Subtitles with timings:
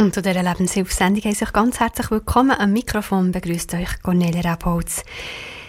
[0.00, 2.52] Und zu dieser Lebenshilfsendung heiße ich ganz herzlich willkommen.
[2.58, 5.02] Am Mikrofon begrüßt euch Cornelia Rabholz.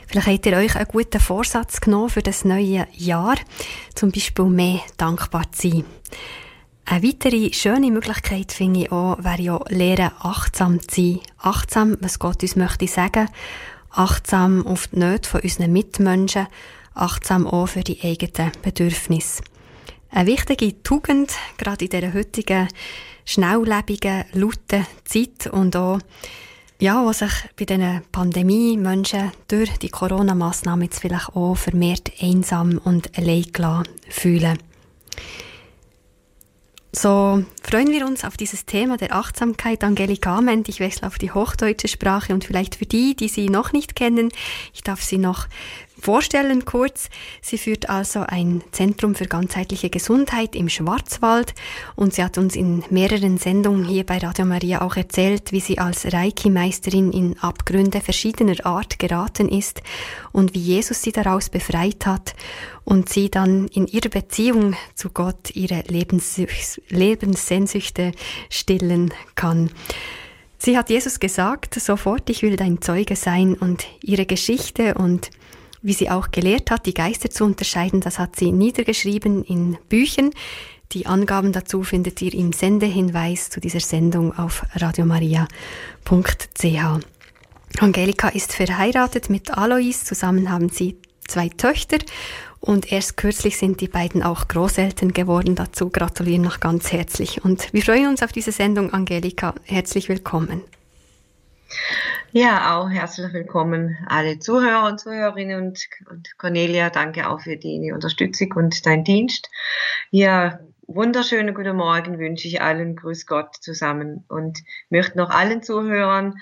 [0.08, 3.36] Vielleicht habt ihr euch einen guten Vorsatz genommen für das neue Jahr.
[3.94, 5.86] Zum Beispiel mehr dankbar zu sein.
[6.86, 11.20] Eine weitere schöne Möglichkeit finde ich auch, wäre ja lernen, achtsam zu sein.
[11.38, 13.28] Achtsam, was Gott uns möchte sagen.
[13.90, 16.48] Achtsam auf die Nöte von unseren Mitmenschen.
[16.94, 19.44] Achtsam auch für die eigenen Bedürfnisse.
[20.10, 22.70] Eine wichtige Tugend, gerade in dieser heutigen
[23.26, 26.00] schnelllebigen, lauten Zeit und auch,
[26.80, 33.18] ja, was sich bei diesen Pandemie-Menschen durch die Corona-Massnahmen jetzt vielleicht auch vermehrt einsam und
[33.18, 34.58] allein fühlen.
[36.94, 39.82] So freuen wir uns auf dieses Thema der Achtsamkeit.
[39.82, 43.72] Angelika Ament, ich wechsle auf die hochdeutsche Sprache und vielleicht für die, die Sie noch
[43.72, 44.28] nicht kennen,
[44.74, 45.48] ich darf Sie noch
[46.02, 47.10] vorstellen kurz.
[47.42, 51.54] Sie führt also ein Zentrum für ganzheitliche Gesundheit im Schwarzwald
[51.96, 55.78] und sie hat uns in mehreren Sendungen hier bei Radio Maria auch erzählt, wie sie
[55.78, 59.82] als Reiki-Meisterin in Abgründe verschiedener Art geraten ist
[60.32, 62.36] und wie Jesus sie daraus befreit hat
[62.84, 68.12] und sie dann in ihrer Beziehung zu Gott ihre Lebenssehnsüchte
[68.50, 69.70] stillen kann.
[70.58, 75.32] Sie hat Jesus gesagt, sofort, ich will dein Zeuge sein und ihre Geschichte und
[75.82, 78.02] wie sie auch gelehrt hat, die Geister zu unterscheiden.
[78.02, 80.32] Das hat sie niedergeschrieben in Büchern.
[80.92, 85.48] Die Angaben dazu findet ihr im Sendehinweis zu dieser Sendung auf radiomaria.ch.
[87.80, 90.04] Angelika ist verheiratet mit Alois.
[90.04, 92.00] Zusammen haben sie zwei Töchter
[92.60, 95.56] und erst kürzlich sind die beiden auch Großeltern geworden.
[95.56, 97.44] Dazu gratulieren noch ganz herzlich.
[97.44, 99.56] Und wir freuen uns auf diese Sendung, Angelika.
[99.64, 100.62] Herzlich willkommen.
[102.34, 107.92] Ja, auch herzlich willkommen alle Zuhörer und Zuhörerinnen und, und Cornelia, danke auch für die
[107.92, 109.50] Unterstützung und dein Dienst.
[110.12, 116.36] Ja, wunderschönen guten Morgen wünsche ich allen, grüß Gott zusammen und möchte noch allen Zuhörern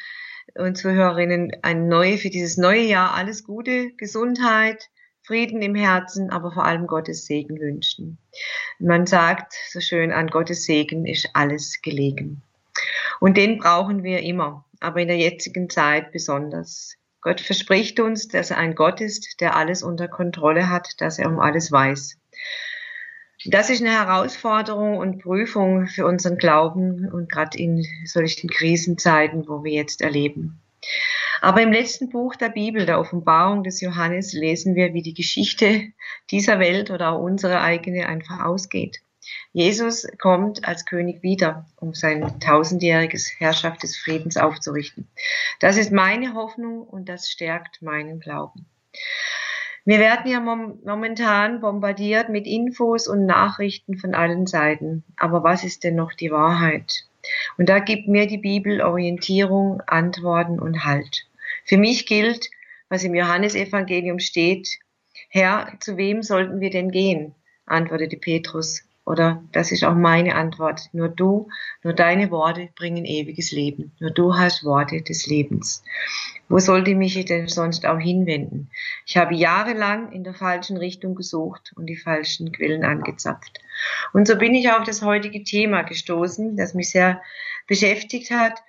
[0.54, 4.92] und Zuhörerinnen ein neue, für dieses neue Jahr alles Gute, Gesundheit,
[5.24, 8.20] Frieden im Herzen, aber vor allem Gottes Segen wünschen.
[8.78, 12.44] Man sagt so schön, an Gottes Segen ist alles gelegen.
[13.20, 16.96] Und den brauchen wir immer aber in der jetzigen Zeit besonders.
[17.22, 21.30] Gott verspricht uns, dass er ein Gott ist, der alles unter Kontrolle hat, dass er
[21.30, 22.18] um alles weiß.
[23.46, 29.64] Das ist eine Herausforderung und Prüfung für unseren Glauben und gerade in solchen Krisenzeiten, wo
[29.64, 30.62] wir jetzt erleben.
[31.42, 35.88] Aber im letzten Buch der Bibel, der Offenbarung des Johannes, lesen wir, wie die Geschichte
[36.32, 39.02] dieser Welt oder auch unsere eigene einfach ausgeht.
[39.52, 45.08] Jesus kommt als König wieder, um sein tausendjähriges Herrschaft des Friedens aufzurichten.
[45.60, 48.68] Das ist meine Hoffnung und das stärkt meinen Glauben.
[49.86, 55.04] Wir werden ja momentan bombardiert mit Infos und Nachrichten von allen Seiten.
[55.18, 57.06] Aber was ist denn noch die Wahrheit?
[57.58, 61.26] Und da gibt mir die Bibel Orientierung, Antworten und Halt.
[61.66, 62.50] Für mich gilt,
[62.88, 64.78] was im Johannesevangelium steht,
[65.30, 67.34] Herr, zu wem sollten wir denn gehen?
[67.66, 68.84] antwortete Petrus.
[69.10, 70.90] Oder das ist auch meine Antwort.
[70.94, 71.50] Nur du,
[71.82, 73.92] nur deine Worte bringen ewiges Leben.
[74.00, 75.84] Nur du hast Worte des Lebens.
[76.48, 78.70] Wo sollte ich mich denn sonst auch hinwenden?
[79.08, 83.58] Ich habe jahrelang in der falschen Richtung gesucht und die falschen Quellen angezapft.
[84.14, 87.20] Und so bin ich auf das heutige Thema gestoßen, das mich sehr
[87.66, 88.62] beschäftigt hat,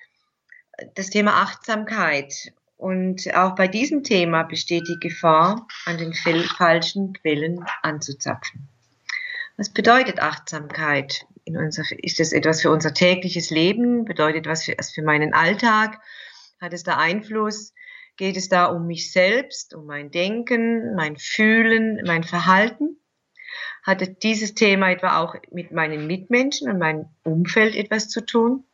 [0.95, 2.55] das Thema Achtsamkeit.
[2.78, 8.71] Und auch bei diesem Thema besteht die Gefahr, an den falschen Quellen anzuzapfen.
[9.60, 11.26] Was bedeutet Achtsamkeit?
[11.44, 14.06] Unser, ist es etwas für unser tägliches Leben?
[14.06, 16.00] Bedeutet was für, für meinen Alltag?
[16.62, 17.75] Hat es da Einfluss?
[18.16, 22.97] Geht es da um mich selbst, um mein Denken, mein Fühlen, mein Verhalten?
[23.82, 28.65] Hat dieses Thema etwa auch mit meinen Mitmenschen und meinem Umfeld etwas zu tun?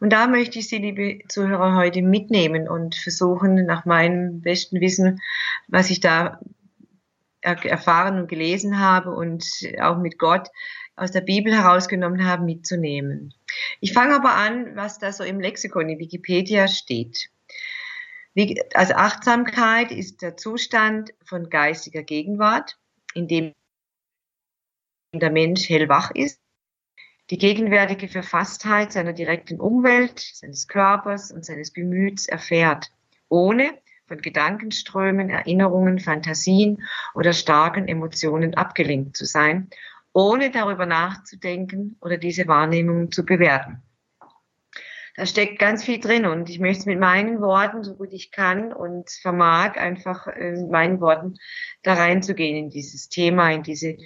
[0.00, 5.22] Und da möchte ich Sie, liebe Zuhörer, heute mitnehmen und versuchen, nach meinem besten Wissen,
[5.66, 6.40] was ich da
[7.46, 9.44] erfahren und gelesen habe und
[9.80, 10.48] auch mit Gott
[10.96, 13.34] aus der Bibel herausgenommen habe, mitzunehmen.
[13.80, 17.30] Ich fange aber an, was da so im Lexikon in Wikipedia steht.
[18.74, 22.78] Also Achtsamkeit ist der Zustand von geistiger Gegenwart,
[23.14, 23.52] in dem
[25.14, 26.40] der Mensch hellwach ist,
[27.30, 32.92] die gegenwärtige Verfasstheit seiner direkten Umwelt, seines Körpers und seines Gemüts erfährt,
[33.28, 36.82] ohne von Gedankenströmen, Erinnerungen, Fantasien
[37.14, 39.68] oder starken Emotionen abgelenkt zu sein,
[40.12, 43.82] ohne darüber nachzudenken oder diese Wahrnehmungen zu bewerten.
[45.16, 48.30] Da steckt ganz viel drin und ich möchte es mit meinen Worten, so gut ich
[48.30, 51.36] kann und vermag, einfach in meinen Worten
[51.82, 53.96] da reinzugehen in dieses Thema, in diese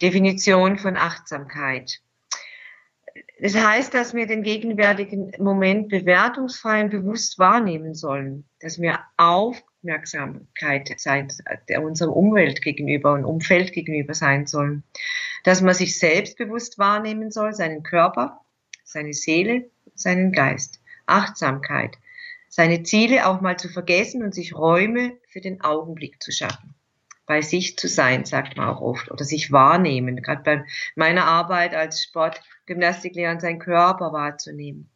[0.00, 2.00] Definition von Achtsamkeit.
[3.40, 10.94] Das heißt, dass wir den gegenwärtigen Moment bewertungsfrei und bewusst wahrnehmen sollen, dass wir Aufmerksamkeit
[10.98, 11.28] sein,
[11.68, 14.84] der unserer Umwelt gegenüber und Umfeld gegenüber sein sollen,
[15.42, 18.40] dass man sich selbst bewusst wahrnehmen soll, seinen Körper,
[18.84, 21.98] seine Seele, seinen Geist, Achtsamkeit,
[22.48, 26.74] seine Ziele auch mal zu vergessen und sich Räume für den Augenblick zu schaffen
[27.26, 30.22] bei sich zu sein, sagt man auch oft, oder sich wahrnehmen.
[30.22, 34.90] Gerade bei meiner Arbeit als Sportgymnastiklehrer seinen Körper wahrzunehmen.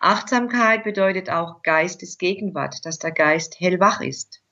[0.00, 4.42] Achtsamkeit bedeutet auch Geistesgegenwart, dass der Geist hellwach ist.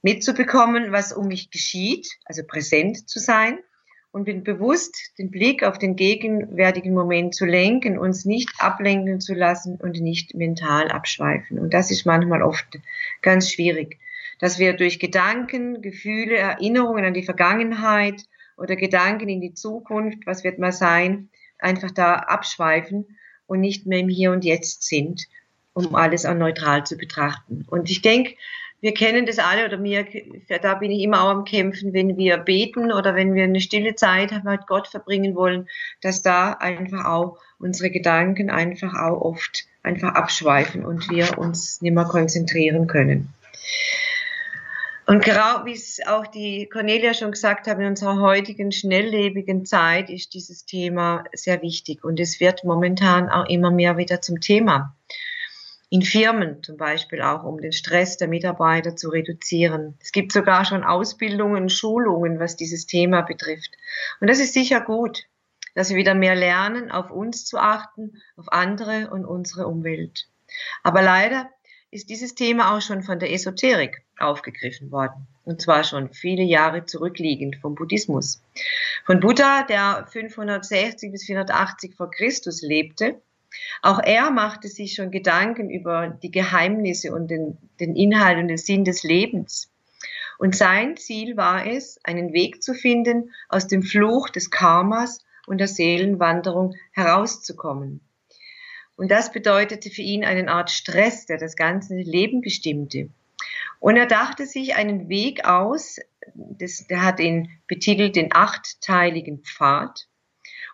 [0.00, 3.58] Mitzubekommen, was um mich geschieht, also präsent zu sein
[4.10, 9.34] und bin bewusst, den Blick auf den gegenwärtigen Moment zu lenken, uns nicht ablenken zu
[9.34, 11.58] lassen und nicht mental abschweifen.
[11.58, 12.78] Und das ist manchmal oft
[13.20, 13.98] ganz schwierig
[14.42, 18.24] dass wir durch Gedanken, Gefühle, Erinnerungen an die Vergangenheit
[18.56, 21.28] oder Gedanken in die Zukunft, was wird mal sein,
[21.60, 23.16] einfach da abschweifen
[23.46, 25.28] und nicht mehr im Hier und Jetzt sind,
[25.74, 27.64] um alles auch neutral zu betrachten.
[27.70, 28.34] Und ich denke,
[28.80, 30.04] wir kennen das alle oder mir,
[30.60, 33.94] da bin ich immer auch am Kämpfen, wenn wir beten oder wenn wir eine stille
[33.94, 35.68] Zeit mit Gott verbringen wollen,
[36.00, 41.94] dass da einfach auch unsere Gedanken einfach auch oft einfach abschweifen und wir uns nicht
[41.94, 43.32] mehr konzentrieren können.
[45.12, 50.08] Und genau wie es auch die Cornelia schon gesagt hat, in unserer heutigen schnelllebigen Zeit
[50.08, 54.96] ist dieses Thema sehr wichtig und es wird momentan auch immer mehr wieder zum Thema.
[55.90, 59.98] In Firmen zum Beispiel auch, um den Stress der Mitarbeiter zu reduzieren.
[60.00, 63.72] Es gibt sogar schon Ausbildungen, Schulungen, was dieses Thema betrifft.
[64.22, 65.24] Und das ist sicher gut,
[65.74, 70.26] dass wir wieder mehr lernen, auf uns zu achten, auf andere und unsere Umwelt.
[70.82, 71.50] Aber leider
[71.92, 75.26] ist dieses Thema auch schon von der Esoterik aufgegriffen worden.
[75.44, 78.42] Und zwar schon viele Jahre zurückliegend vom Buddhismus.
[79.04, 83.20] Von Buddha, der 560 bis 480 vor Christus lebte.
[83.82, 88.56] Auch er machte sich schon Gedanken über die Geheimnisse und den, den Inhalt und den
[88.56, 89.70] Sinn des Lebens.
[90.38, 95.58] Und sein Ziel war es, einen Weg zu finden, aus dem Fluch des Karmas und
[95.58, 98.00] der Seelenwanderung herauszukommen.
[98.96, 103.08] Und das bedeutete für ihn eine Art Stress, der das ganze Leben bestimmte.
[103.80, 105.98] Und er dachte sich einen Weg aus,
[106.34, 110.06] das, der hat ihn betitelt den achtteiligen Pfad.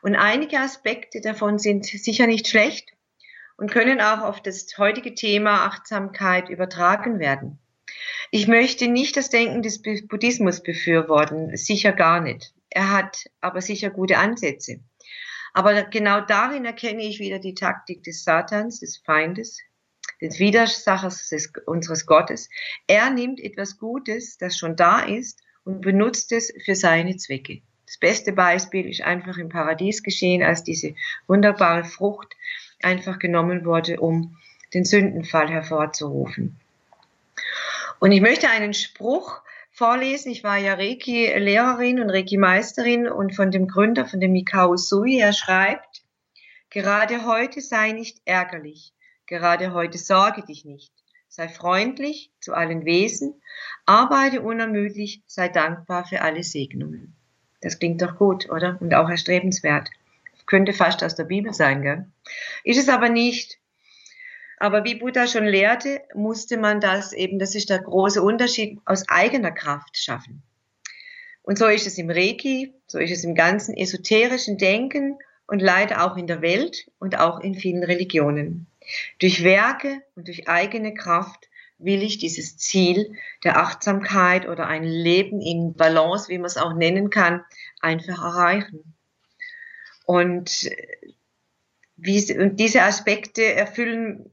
[0.02, 2.90] Und einige Aspekte davon sind sicher nicht schlecht
[3.56, 7.58] und können auch auf das heutige Thema Achtsamkeit übertragen werden.
[8.30, 12.52] Ich möchte nicht das Denken des Buddhismus befürworten, sicher gar nicht.
[12.70, 14.80] Er hat aber sicher gute Ansätze.
[15.58, 19.58] Aber genau darin erkenne ich wieder die Taktik des Satans, des Feindes,
[20.20, 22.48] des Widersachers des, unseres Gottes.
[22.86, 27.60] Er nimmt etwas Gutes, das schon da ist, und benutzt es für seine Zwecke.
[27.86, 30.94] Das beste Beispiel ist einfach im Paradies geschehen, als diese
[31.26, 32.36] wunderbare Frucht
[32.80, 34.36] einfach genommen wurde, um
[34.74, 36.60] den Sündenfall hervorzurufen.
[37.98, 39.42] Und ich möchte einen Spruch
[39.78, 40.32] vorlesen.
[40.32, 45.32] Ich war ja Reiki-Lehrerin und Reiki-Meisterin und von dem Gründer, von dem Mikao Sui, er
[45.32, 46.02] schreibt,
[46.68, 48.92] gerade heute sei nicht ärgerlich,
[49.26, 50.92] gerade heute sorge dich nicht,
[51.28, 53.40] sei freundlich zu allen Wesen,
[53.86, 57.14] arbeite unermüdlich, sei dankbar für alle Segnungen.
[57.60, 58.78] Das klingt doch gut, oder?
[58.80, 59.90] Und auch erstrebenswert.
[60.46, 62.06] Könnte fast aus der Bibel sein, gell?
[62.64, 63.58] Ist es aber nicht.
[64.60, 69.08] Aber wie Buddha schon lehrte, musste man das eben, das ist der große Unterschied, aus
[69.08, 70.42] eigener Kraft schaffen.
[71.42, 76.04] Und so ist es im Reiki, so ist es im ganzen esoterischen Denken und leider
[76.04, 78.66] auch in der Welt und auch in vielen Religionen.
[79.18, 81.48] Durch Werke und durch eigene Kraft
[81.78, 86.74] will ich dieses Ziel der Achtsamkeit oder ein Leben in Balance, wie man es auch
[86.74, 87.44] nennen kann,
[87.80, 88.94] einfach erreichen.
[90.04, 90.68] Und,
[91.96, 94.32] und diese Aspekte erfüllen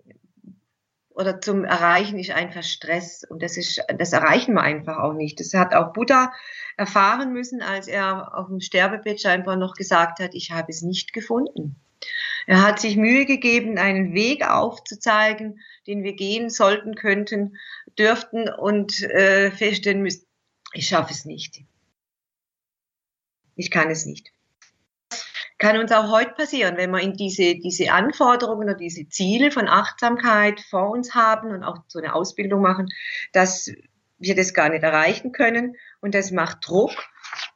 [1.16, 5.40] oder zum Erreichen ist einfach Stress und das ist, das erreichen wir einfach auch nicht.
[5.40, 6.34] Das hat auch Buddha
[6.76, 11.14] erfahren müssen, als er auf dem Sterbebett scheinbar noch gesagt hat, ich habe es nicht
[11.14, 11.78] gefunden.
[12.48, 17.58] Er hat sich Mühe gegeben, einen Weg aufzuzeigen, den wir gehen sollten, könnten,
[17.98, 20.28] dürften und äh, feststellen müssen,
[20.74, 21.64] ich schaffe es nicht.
[23.56, 24.35] Ich kann es nicht
[25.58, 29.68] kann uns auch heute passieren, wenn wir in diese, diese Anforderungen oder diese Ziele von
[29.68, 32.88] Achtsamkeit vor uns haben und auch so eine Ausbildung machen,
[33.32, 33.72] dass
[34.18, 36.92] wir das gar nicht erreichen können und das macht Druck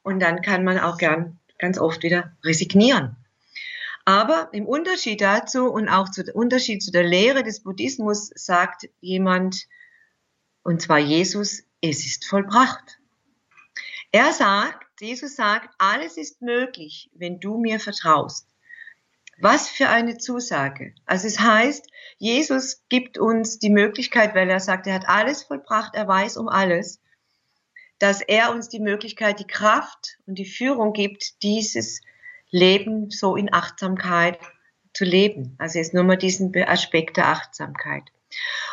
[0.02, 3.16] und dann kann man auch gern ganz oft wieder resignieren.
[4.04, 9.66] Aber im Unterschied dazu und auch zu Unterschied zu der Lehre des Buddhismus sagt jemand,
[10.62, 12.98] und zwar Jesus, es ist vollbracht.
[14.12, 18.46] Er sagt, Jesus sagt, alles ist möglich, wenn du mir vertraust.
[19.38, 20.94] Was für eine Zusage.
[21.06, 21.86] Also es heißt,
[22.18, 26.48] Jesus gibt uns die Möglichkeit, weil er sagt, er hat alles vollbracht, er weiß um
[26.48, 27.00] alles,
[27.98, 32.02] dass er uns die Möglichkeit, die Kraft und die Führung gibt, dieses
[32.50, 34.38] Leben so in Achtsamkeit
[34.92, 35.54] zu leben.
[35.58, 38.04] Also jetzt nur mal diesen Aspekt der Achtsamkeit.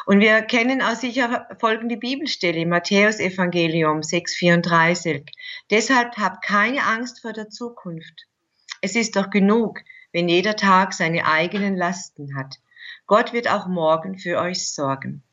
[0.07, 5.27] Und wir kennen auch sicher folgende Bibelstelle Matthäus Evangelium 6,34.
[5.69, 8.25] Deshalb habt keine Angst vor der Zukunft.
[8.79, 9.81] Es ist doch genug,
[10.13, 12.55] wenn jeder Tag seine eigenen Lasten hat.
[13.05, 15.23] Gott wird auch morgen für euch sorgen.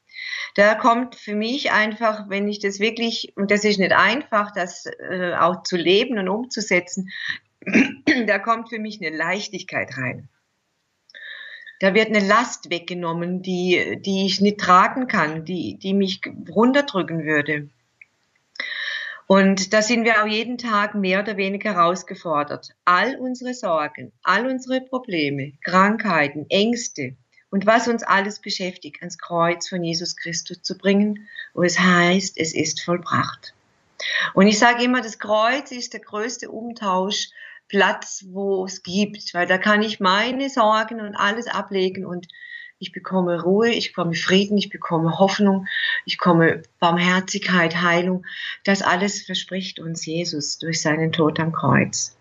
[0.56, 4.86] Da kommt für mich einfach, wenn ich das wirklich, und das ist nicht einfach, das
[4.86, 7.10] äh, auch zu leben und umzusetzen,
[8.26, 10.28] da kommt für mich eine Leichtigkeit rein.
[11.80, 17.24] Da wird eine Last weggenommen, die, die ich nicht tragen kann, die, die mich runterdrücken
[17.24, 17.68] würde.
[19.26, 22.74] Und da sind wir auch jeden Tag mehr oder weniger herausgefordert.
[22.84, 27.16] All unsere Sorgen, all unsere Probleme, Krankheiten, Ängste
[27.50, 32.36] und was uns alles beschäftigt, ans Kreuz von Jesus Christus zu bringen, wo es heißt,
[32.36, 33.54] es ist vollbracht.
[34.34, 37.28] Und ich sage immer, das Kreuz ist der größte Umtausch
[37.68, 42.28] Platz, wo es gibt, weil da kann ich meine Sorgen und alles ablegen und
[42.78, 45.66] ich bekomme Ruhe, ich bekomme Frieden, ich bekomme Hoffnung,
[46.04, 48.26] ich bekomme Barmherzigkeit, Heilung.
[48.64, 52.16] Das alles verspricht uns Jesus durch seinen Tod am Kreuz.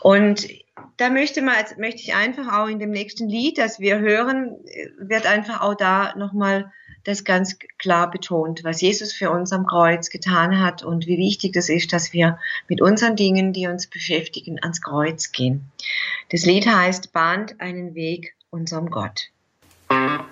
[0.00, 0.48] Und
[0.96, 4.56] da möchte, man, möchte ich einfach auch in dem nächsten Lied, das wir hören,
[4.98, 6.72] wird einfach auch da nochmal
[7.08, 11.54] das ganz klar betont, was Jesus für uns am Kreuz getan hat und wie wichtig
[11.54, 12.38] das ist, dass wir
[12.68, 15.72] mit unseren Dingen, die uns beschäftigen, ans Kreuz gehen.
[16.30, 19.30] Das Lied heißt, bahnt einen Weg unserem Gott.
[19.90, 20.28] Leben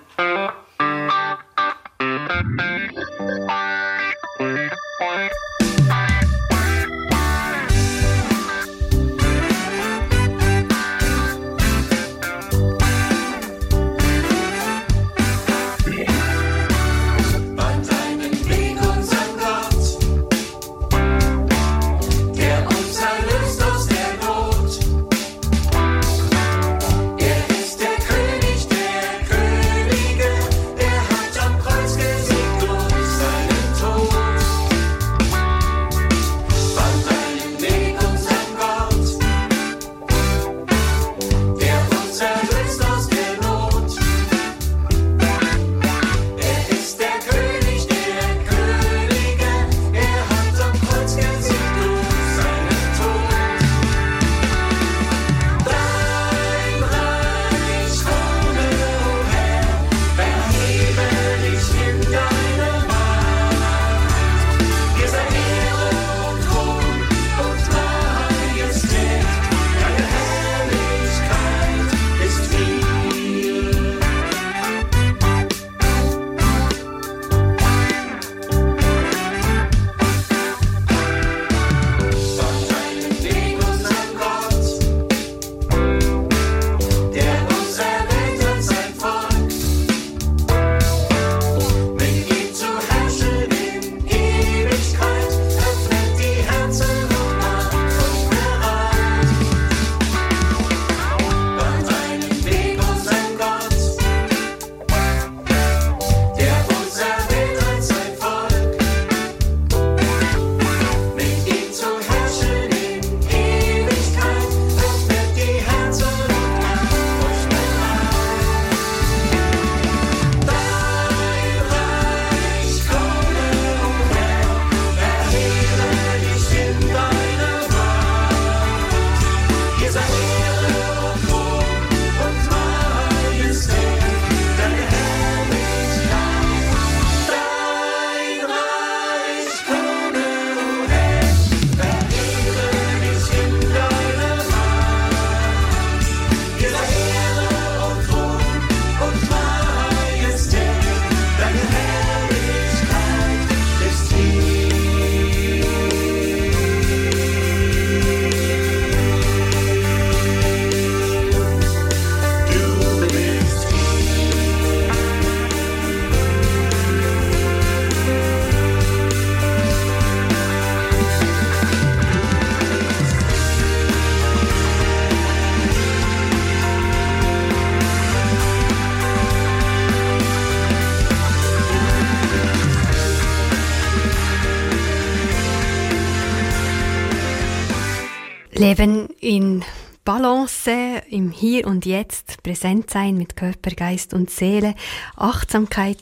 [191.39, 194.73] Hier und Jetzt, präsent sein mit Körper, Geist und Seele,
[195.15, 196.01] Achtsamkeit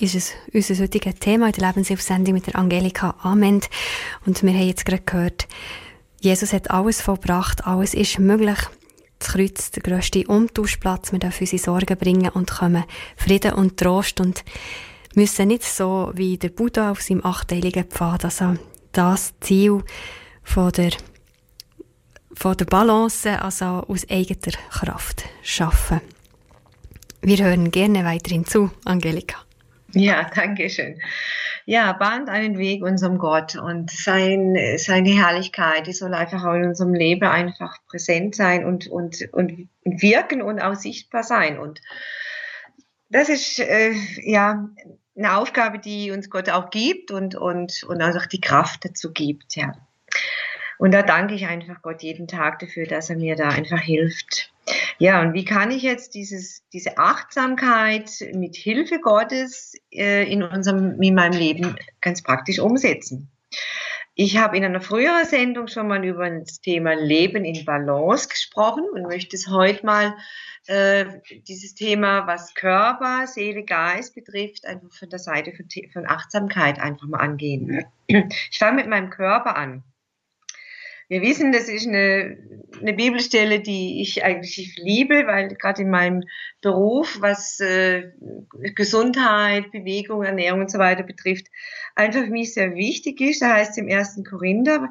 [0.00, 3.68] ist es unser heutiges Thema in der Lebenshilfsendung mit der Angelika Ament.
[4.24, 5.46] Und wir haben jetzt gerade gehört,
[6.22, 8.56] Jesus hat alles vollbracht, alles ist möglich.
[9.18, 12.84] Das Kreuz, der grösste Umtauschplatz, wir dürfen unsere Sorgen bringen und kommen
[13.18, 14.42] Frieden und Trost und
[15.14, 18.54] müssen nicht so wie der Buddha auf seinem achteiligen Pfad, also
[18.92, 19.84] das Ziel
[20.42, 20.92] von der
[22.34, 26.00] von der Balance, also aus eigener Kraft schaffen.
[27.20, 29.36] Wir hören gerne weiterhin zu, Angelika.
[29.94, 31.00] Ja, danke schön.
[31.66, 36.64] Ja, bahnt einen Weg unserem Gott und sein, seine Herrlichkeit, die soll einfach auch in
[36.64, 41.58] unserem Leben einfach präsent sein und, und, und wirken und auch sichtbar sein.
[41.58, 41.80] Und
[43.10, 44.68] das ist äh, ja
[45.16, 49.54] eine Aufgabe, die uns Gott auch gibt und, und, und auch die Kraft dazu gibt,
[49.54, 49.74] ja.
[50.82, 54.52] Und da danke ich einfach Gott jeden Tag dafür, dass er mir da einfach hilft.
[54.98, 61.00] Ja, und wie kann ich jetzt dieses, diese Achtsamkeit mit Hilfe Gottes äh, in unserem,
[61.00, 63.30] in meinem Leben ganz praktisch umsetzen?
[64.16, 68.82] Ich habe in einer früheren Sendung schon mal über das Thema Leben in Balance gesprochen
[68.92, 70.16] und möchte es heute mal
[70.66, 71.04] äh,
[71.46, 77.06] dieses Thema, was Körper, Seele, Geist betrifft, einfach von der Seite von, von Achtsamkeit einfach
[77.06, 77.84] mal angehen.
[78.08, 79.84] Ich fange mit meinem Körper an.
[81.12, 82.38] Wir wissen, das ist eine,
[82.80, 86.22] eine Bibelstelle, die ich eigentlich liebe, weil gerade in meinem
[86.62, 88.12] Beruf, was äh,
[88.74, 91.48] Gesundheit, Bewegung, Ernährung und so weiter betrifft,
[91.96, 93.42] einfach für mich sehr wichtig ist.
[93.42, 94.88] Da heißt es im ersten Korinther,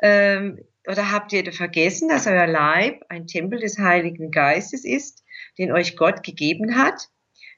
[0.00, 5.24] ähm, oder habt ihr vergessen, dass euer Leib ein Tempel des Heiligen Geistes ist,
[5.58, 7.08] den euch Gott gegeben hat?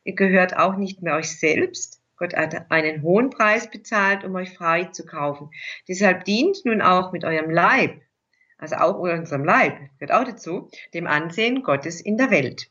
[0.04, 2.00] Ihr gehört auch nicht mehr euch selbst.
[2.16, 5.50] Gott hat einen hohen Preis bezahlt, um euch frei zu kaufen.
[5.87, 8.00] Deshalb dient nun auch mit eurem Leib
[8.58, 12.70] also auch unserem Leib, gehört auch dazu, dem Ansehen Gottes in der Welt.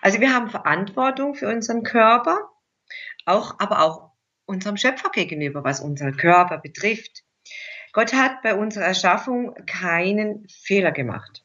[0.00, 2.50] Also wir haben Verantwortung für unseren Körper,
[3.26, 4.10] auch, aber auch
[4.46, 7.24] unserem Schöpfer gegenüber, was unseren Körper betrifft.
[7.92, 11.44] Gott hat bei unserer Erschaffung keinen Fehler gemacht.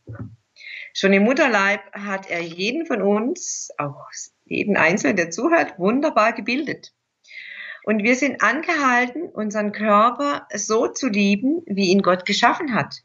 [0.93, 4.09] Schon im Mutterleib hat er jeden von uns, auch
[4.45, 6.93] jeden Einzelnen, der zuhört, wunderbar gebildet.
[7.83, 13.03] Und wir sind angehalten, unseren Körper so zu lieben, wie ihn Gott geschaffen hat.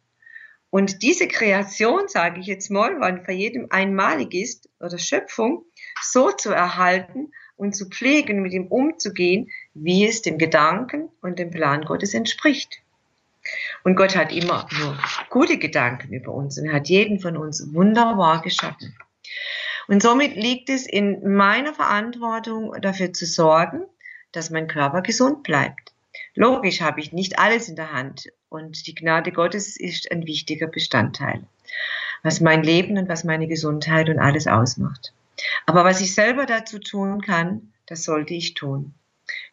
[0.74, 5.64] Und diese Kreation, sage ich jetzt mal, weil für jedem einmalig ist, oder Schöpfung,
[6.02, 11.52] so zu erhalten und zu pflegen, mit ihm umzugehen, wie es dem Gedanken und dem
[11.52, 12.80] Plan Gottes entspricht.
[13.84, 14.98] Und Gott hat immer nur
[15.30, 18.98] gute Gedanken über uns und hat jeden von uns wunderbar geschaffen.
[19.86, 23.84] Und somit liegt es in meiner Verantwortung, dafür zu sorgen,
[24.32, 25.93] dass mein Körper gesund bleibt.
[26.34, 30.66] Logisch habe ich nicht alles in der Hand und die Gnade Gottes ist ein wichtiger
[30.66, 31.44] Bestandteil,
[32.22, 35.12] was mein Leben und was meine Gesundheit und alles ausmacht.
[35.66, 38.94] Aber was ich selber dazu tun kann, das sollte ich tun.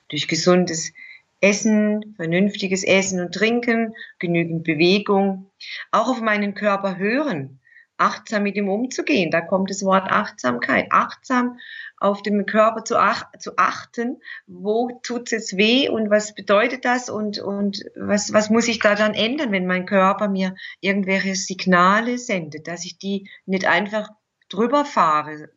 [0.10, 0.92] Durch gesundes
[1.40, 5.50] Essen, vernünftiges Essen und Trinken, genügend Bewegung,
[5.92, 7.60] auch auf meinen Körper hören,
[7.98, 9.32] achtsam mit ihm umzugehen.
[9.32, 10.88] Da kommt das Wort Achtsamkeit.
[10.92, 11.60] Achtsam
[12.02, 17.10] auf den Körper zu, ach, zu achten, wo tut es weh und was bedeutet das
[17.10, 22.18] und, und was, was muss ich da dann ändern, wenn mein Körper mir irgendwelche Signale
[22.18, 24.10] sendet, dass ich die nicht einfach
[24.50, 25.52] drüber fahre.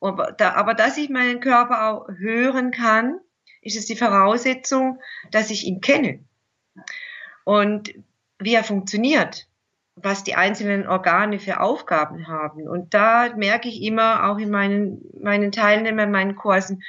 [0.00, 3.18] Aber, da, aber dass ich meinen Körper auch hören kann,
[3.60, 5.00] ist es die Voraussetzung,
[5.32, 6.24] dass ich ihn kenne.
[7.44, 7.92] Und
[8.38, 9.48] wie er funktioniert
[10.02, 12.68] was die einzelnen Organe für Aufgaben haben.
[12.68, 16.82] Und da merke ich immer, auch in meinen, meinen Teilnehmern, in meinen Kursen,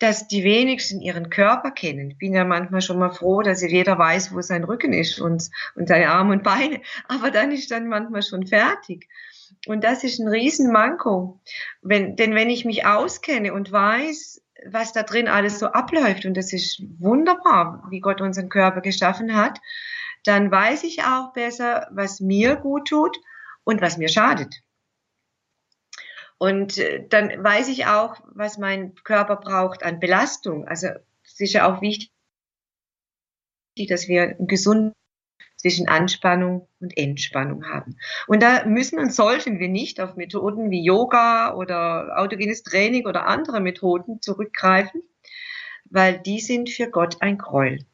[0.00, 2.12] dass die wenigsten ihren Körper kennen.
[2.12, 5.50] Ich bin ja manchmal schon mal froh, dass jeder weiß, wo sein Rücken ist und,
[5.74, 6.80] und seine Arme und Beine.
[7.08, 9.08] Aber dann ist dann manchmal schon fertig.
[9.66, 11.40] Und das ist ein Riesenmanko.
[11.82, 16.34] Wenn, denn wenn ich mich auskenne und weiß, was da drin alles so abläuft, und
[16.34, 19.58] das ist wunderbar, wie Gott unseren Körper geschaffen hat,
[20.24, 23.16] dann weiß ich auch besser, was mir gut tut
[23.64, 24.62] und was mir schadet.
[26.38, 30.66] Und äh, dann weiß ich auch, was mein Körper braucht an Belastung.
[30.66, 30.88] Also
[31.22, 32.10] es ist ja auch wichtig,
[33.88, 34.92] dass wir gesunden
[35.56, 37.98] zwischen Anspannung und Entspannung haben.
[38.26, 43.26] Und da müssen und sollten wir nicht auf Methoden wie Yoga oder autogenes Training oder
[43.26, 45.02] andere Methoden zurückgreifen,
[45.84, 47.84] weil die sind für Gott ein Gräuel.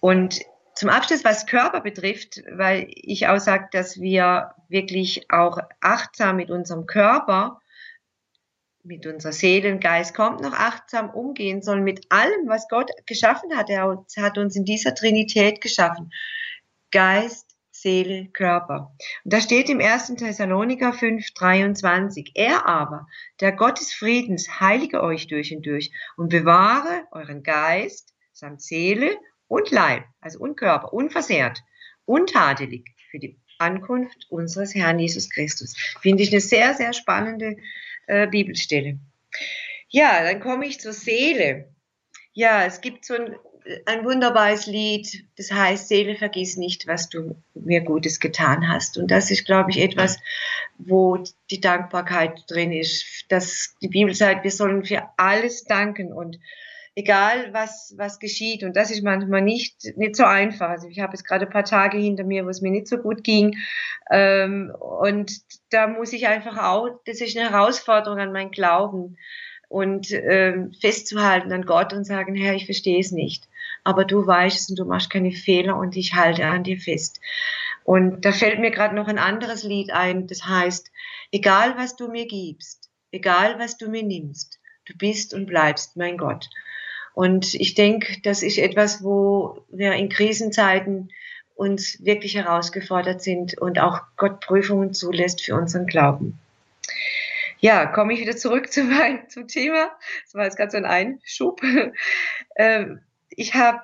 [0.00, 0.40] Und
[0.76, 6.50] zum Abschluss, was Körper betrifft, weil ich auch sage, dass wir wirklich auch achtsam mit
[6.50, 7.60] unserem Körper,
[8.84, 13.56] mit unserer Seele und Geist kommt noch achtsam umgehen sollen mit allem, was Gott geschaffen
[13.56, 13.70] hat.
[13.70, 16.12] Er hat uns in dieser Trinität geschaffen.
[16.92, 18.94] Geist, Seele, Körper.
[19.24, 20.14] Und da steht im 1.
[20.14, 23.06] Thessaloniker 5, 23, er aber,
[23.40, 29.18] der Gott des Friedens, heilige euch durch und durch und bewahre euren Geist samt Seele
[29.48, 31.62] und Leib, also und Körper, unversehrt,
[32.04, 35.74] untadelig für die Ankunft unseres Herrn Jesus Christus.
[36.00, 37.56] Finde ich eine sehr, sehr spannende
[38.06, 38.98] äh, Bibelstelle.
[39.88, 41.72] Ja, dann komme ich zur Seele.
[42.32, 43.36] Ja, es gibt so ein,
[43.86, 48.98] ein wunderbares Lied, das heißt, Seele, vergiss nicht, was du mir Gutes getan hast.
[48.98, 50.18] Und das ist, glaube ich, etwas,
[50.78, 56.38] wo die Dankbarkeit drin ist, dass die Bibel sagt, wir sollen für alles danken und
[56.96, 58.64] egal was, was geschieht.
[58.64, 60.70] Und das ist manchmal nicht, nicht so einfach.
[60.70, 62.96] Also ich habe jetzt gerade ein paar Tage hinter mir, wo es mir nicht so
[62.96, 63.56] gut ging.
[64.10, 65.30] Ähm, und
[65.70, 69.18] da muss ich einfach auch, das ist eine Herausforderung an meinen Glauben
[69.68, 73.46] und ähm, festzuhalten an Gott und sagen, Herr, ich verstehe es nicht.
[73.84, 77.20] Aber du weißt es und du machst keine Fehler und ich halte an dir fest.
[77.84, 80.90] Und da fällt mir gerade noch ein anderes Lied ein, das heißt,
[81.30, 86.16] egal was du mir gibst, egal was du mir nimmst, du bist und bleibst mein
[86.16, 86.48] Gott.
[87.16, 91.10] Und ich denke, das ist etwas, wo wir in Krisenzeiten
[91.54, 96.38] uns wirklich herausgefordert sind und auch Gott Prüfungen zulässt für unseren Glauben.
[97.58, 99.92] Ja, komme ich wieder zurück zu mein, zum Thema.
[100.24, 101.62] Das war jetzt ganz so ein Einschub.
[102.58, 103.00] Ähm,
[103.30, 103.80] ich habe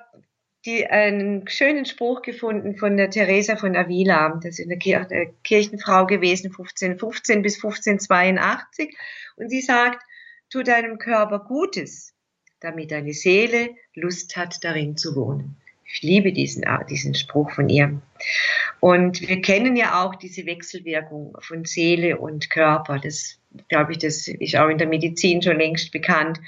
[0.65, 4.39] die, einen schönen Spruch gefunden von der Teresa von Avila.
[4.43, 8.95] Das ist eine Kirchenfrau gewesen, 1515 bis 1582.
[9.37, 10.03] Und sie sagt,
[10.51, 12.13] tu deinem Körper Gutes
[12.63, 15.57] damit deine Seele Lust hat, darin zu wohnen.
[15.85, 18.01] Ich liebe diesen, diesen Spruch von ihr.
[18.79, 22.99] Und wir kennen ja auch diese Wechselwirkung von Seele und Körper.
[22.99, 26.39] Das, glaube ich, das ist auch in der Medizin schon längst bekannt,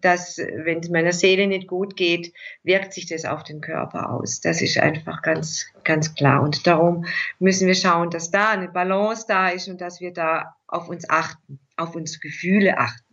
[0.00, 4.40] dass wenn es meiner Seele nicht gut geht, wirkt sich das auf den Körper aus.
[4.40, 6.42] Das ist einfach ganz, ganz klar.
[6.42, 7.04] Und darum
[7.38, 11.08] müssen wir schauen, dass da eine Balance da ist und dass wir da auf uns
[11.08, 13.05] achten, auf unsere Gefühle achten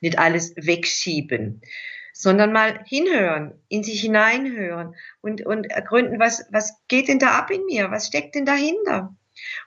[0.00, 1.62] nicht alles wegschieben,
[2.12, 7.50] sondern mal hinhören, in sich hineinhören und, und ergründen, was, was geht denn da ab
[7.50, 7.90] in mir?
[7.90, 9.14] Was steckt denn dahinter?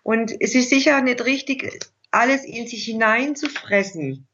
[0.03, 1.69] Und es ist sicher nicht richtig,
[2.11, 4.27] alles in sich hineinzufressen.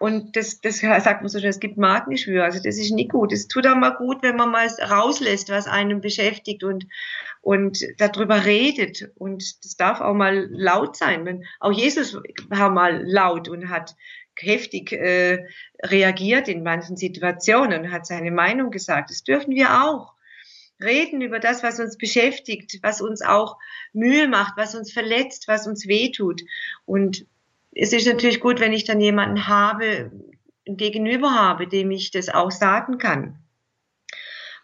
[0.00, 2.44] Und das, das sagt man so schön, es gibt Magengeschwür.
[2.44, 3.32] Also das ist nicht gut.
[3.32, 6.86] Es tut auch mal gut, wenn man mal rauslässt, was einen beschäftigt und,
[7.40, 9.10] und darüber redet.
[9.14, 11.44] Und das darf auch mal laut sein.
[11.60, 13.94] Auch Jesus war mal laut und hat
[14.38, 15.46] heftig äh,
[15.82, 19.10] reagiert in manchen Situationen hat seine Meinung gesagt.
[19.10, 20.14] Das dürfen wir auch.
[20.82, 23.58] Reden über das, was uns beschäftigt, was uns auch
[23.92, 26.42] Mühe macht, was uns verletzt, was uns wehtut.
[26.84, 27.26] Und
[27.72, 30.10] es ist natürlich gut, wenn ich dann jemanden habe,
[30.66, 33.38] gegenüber habe, dem ich das auch sagen kann.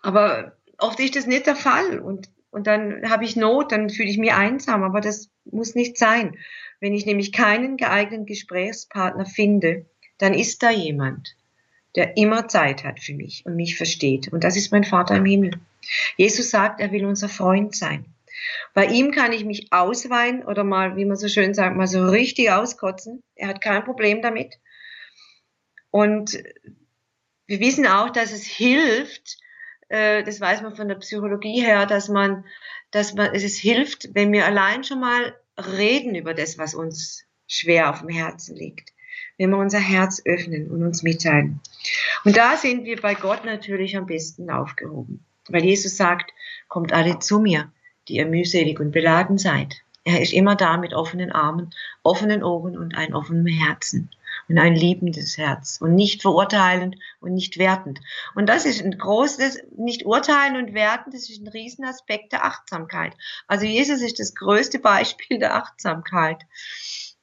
[0.03, 4.09] Aber oft ist das nicht der Fall und, und dann habe ich Not, dann fühle
[4.09, 6.37] ich mich einsam, aber das muss nicht sein.
[6.81, 9.87] Wenn ich nämlich keinen geeigneten Gesprächspartner finde,
[10.19, 11.37] dann ist da jemand,
[11.95, 14.33] der immer Zeit hat für mich und mich versteht.
[14.33, 15.53] Und das ist mein Vater im Himmel.
[16.17, 18.07] Jesus sagt, er will unser Freund sein.
[18.75, 22.09] Bei ihm kann ich mich ausweinen oder mal, wie man so schön sagt, mal so
[22.09, 23.23] richtig auskotzen.
[23.35, 24.59] Er hat kein Problem damit.
[25.91, 26.43] Und
[27.47, 29.39] wir wissen auch, dass es hilft,
[29.89, 32.45] äh, das weiß man von der Psychologie her, dass man,
[32.93, 37.91] dass man, es hilft, wenn wir allein schon mal reden über das, was uns schwer
[37.91, 38.93] auf dem Herzen liegt.
[39.39, 41.61] Wenn wir unser Herz öffnen und uns mitteilen.
[42.25, 45.25] Und da sind wir bei Gott natürlich am besten aufgehoben.
[45.49, 46.33] Weil Jesus sagt,
[46.69, 47.73] kommt alle zu mir,
[48.09, 49.83] die ihr mühselig und beladen seid.
[50.05, 51.71] Er ist immer da mit offenen Armen,
[52.03, 54.11] offenen Ohren und einem offenen Herzen
[54.51, 58.01] und ein liebendes Herz und nicht verurteilend und nicht wertend.
[58.35, 63.15] Und das ist ein großes, nicht urteilen und werten, das ist ein Riesenaspekt der Achtsamkeit.
[63.47, 66.43] Also Jesus ist das größte Beispiel der Achtsamkeit.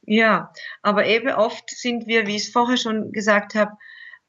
[0.04, 3.74] Ja, aber eben oft sind wir, wie ich es vorher schon gesagt habe,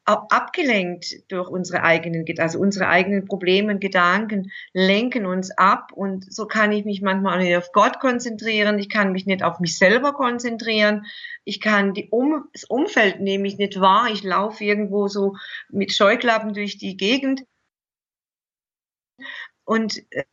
[0.09, 5.91] abgelenkt durch unsere eigenen, also unsere eigenen Probleme und Gedanken lenken uns ab.
[5.93, 9.59] Und so kann ich mich manchmal nicht auf Gott konzentrieren, ich kann mich nicht auf
[9.59, 11.05] mich selber konzentrieren,
[11.43, 15.35] ich kann die um, das Umfeld nämlich nicht wahr, ich laufe irgendwo so
[15.69, 17.43] mit Scheuklappen durch die Gegend.
[19.65, 20.23] Und äh,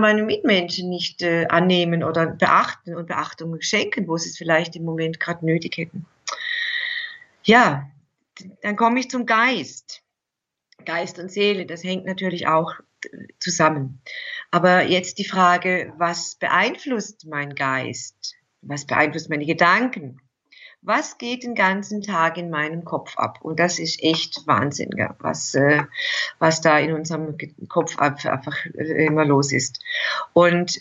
[0.00, 4.84] meine Mitmenschen nicht äh, annehmen oder beachten und Beachtung schenken, wo sie es vielleicht im
[4.84, 6.06] Moment gerade nötig hätten.
[7.44, 7.88] Ja,
[8.62, 10.02] dann komme ich zum Geist.
[10.84, 12.72] Geist und Seele, das hängt natürlich auch
[13.38, 14.02] zusammen.
[14.50, 18.34] Aber jetzt die Frage, was beeinflusst mein Geist?
[18.60, 20.20] Was beeinflusst meine Gedanken?
[20.84, 23.38] was geht den ganzen Tag in meinem Kopf ab?
[23.40, 25.82] Und das ist echt Wahnsinn, was, äh,
[26.38, 27.36] was da in unserem
[27.68, 29.82] Kopf einfach immer los ist.
[30.34, 30.78] Und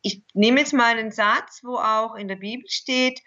[0.00, 3.20] ich nehme jetzt mal einen Satz, wo auch in der Bibel steht,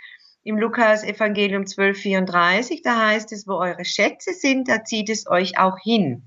[0.46, 5.58] im Lukas Evangelium 12,34, da heißt es, wo eure Schätze sind, da zieht es euch
[5.58, 6.24] auch hin.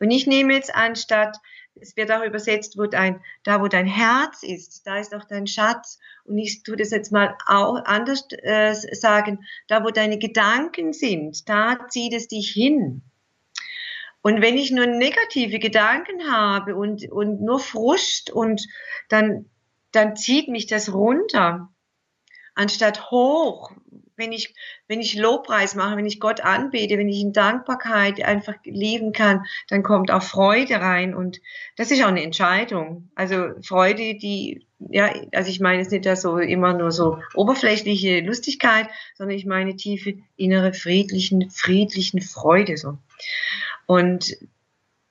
[0.00, 1.36] Und ich nehme jetzt anstatt,
[1.76, 5.46] es wird auch übersetzt, wo dein, da wo dein Herz ist, da ist auch dein
[5.46, 6.00] Schatz.
[6.24, 11.48] Und ich tue das jetzt mal auch anders äh, sagen, da wo deine Gedanken sind,
[11.48, 13.02] da zieht es dich hin.
[14.20, 18.66] Und wenn ich nur negative Gedanken habe und, und nur Frust und
[19.08, 19.48] dann,
[19.92, 21.70] dann zieht mich das runter
[22.60, 23.72] anstatt hoch,
[24.16, 24.54] wenn ich,
[24.86, 29.46] wenn ich Lobpreis mache, wenn ich Gott anbete, wenn ich in Dankbarkeit einfach leben kann,
[29.68, 31.40] dann kommt auch Freude rein und
[31.76, 33.08] das ist auch eine Entscheidung.
[33.14, 38.88] Also Freude, die, ja, also ich meine es nicht so immer nur so oberflächliche Lustigkeit,
[39.14, 42.98] sondern ich meine tiefe innere friedlichen, friedlichen Freude so.
[43.86, 44.36] Und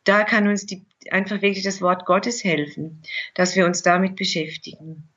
[0.03, 3.01] da kann uns die, einfach wirklich das Wort Gottes helfen,
[3.33, 5.09] dass wir uns damit beschäftigen.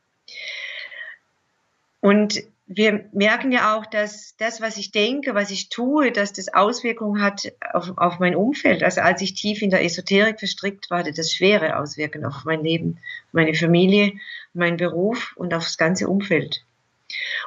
[2.03, 6.53] Und wir merken ja auch, dass das, was ich denke, was ich tue, dass das
[6.53, 8.83] Auswirkungen hat auf, auf mein Umfeld.
[8.83, 12.65] Also als ich tief in der Esoterik verstrickt war, hatte das schwere Auswirkungen auf mein
[12.65, 12.99] Leben,
[13.31, 14.15] meine Familie,
[14.53, 16.65] meinen Beruf und auf das ganze Umfeld.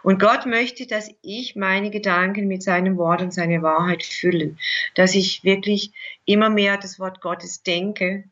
[0.04, 4.58] Und Gott möchte, dass ich meine Gedanken mit seinem Wort und seiner Wahrheit füllen,
[4.94, 5.92] dass ich wirklich
[6.24, 8.24] immer mehr das Wort Gottes denke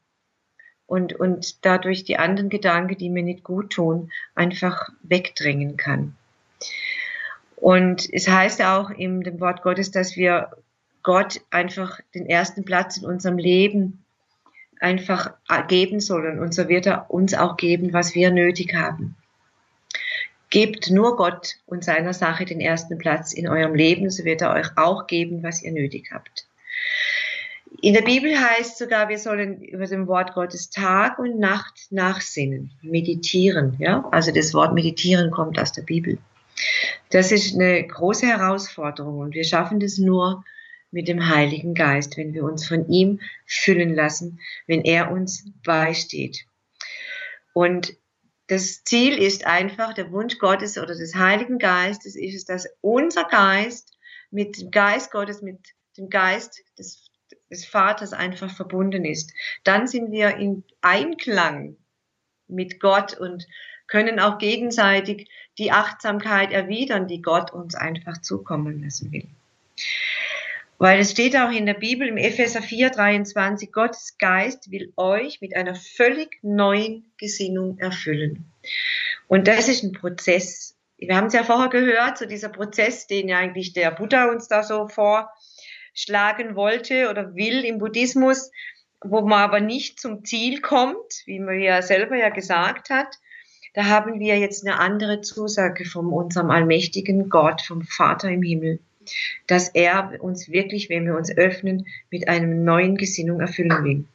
[0.93, 6.15] und, und dadurch die anderen Gedanken, die mir nicht gut tun, einfach wegdrängen kann.
[7.56, 10.51] Und es heißt auch in dem Wort Gottes, dass wir
[11.01, 14.06] Gott einfach den ersten Platz in unserem Leben
[14.79, 15.34] einfach
[15.67, 16.38] geben sollen.
[16.38, 19.15] Und so wird er uns auch geben, was wir nötig haben.
[20.51, 24.51] Gebt nur Gott und seiner Sache den ersten Platz in eurem Leben, so wird er
[24.51, 26.45] euch auch geben, was ihr nötig habt.
[27.81, 32.71] In der Bibel heißt sogar, wir sollen über dem Wort Gottes Tag und Nacht nachsinnen,
[32.81, 33.75] meditieren.
[33.79, 34.07] Ja?
[34.12, 36.17] Also das Wort meditieren kommt aus der Bibel.
[37.09, 40.43] Das ist eine große Herausforderung und wir schaffen das nur
[40.91, 46.45] mit dem Heiligen Geist, wenn wir uns von ihm füllen lassen, wenn er uns beisteht.
[47.53, 47.95] Und
[48.47, 53.23] das Ziel ist einfach, der Wunsch Gottes oder des Heiligen Geistes ist es, dass unser
[53.23, 53.97] Geist
[54.29, 55.59] mit dem Geist Gottes, mit
[55.97, 57.09] dem Geist des
[57.53, 59.31] des Vaters einfach verbunden ist.
[59.63, 61.77] Dann sind wir in Einklang
[62.47, 63.47] mit Gott und
[63.87, 69.27] können auch gegenseitig die Achtsamkeit erwidern, die Gott uns einfach zukommen lassen will.
[70.79, 75.39] Weil es steht auch in der Bibel im Epheser 4, 23, Gottes Geist will euch
[75.39, 78.45] mit einer völlig neuen Gesinnung erfüllen.
[79.27, 80.75] Und das ist ein Prozess.
[80.97, 84.47] Wir haben es ja vorher gehört, so dieser Prozess, den ja eigentlich der Buddha uns
[84.47, 85.29] da so vor,
[85.93, 88.51] schlagen wollte oder will im Buddhismus,
[89.01, 93.19] wo man aber nicht zum Ziel kommt, wie man ja selber ja gesagt hat,
[93.73, 98.79] da haben wir jetzt eine andere Zusage von unserem allmächtigen Gott, vom Vater im Himmel,
[99.47, 104.06] dass er uns wirklich, wenn wir uns öffnen, mit einem neuen Gesinnung erfüllen will.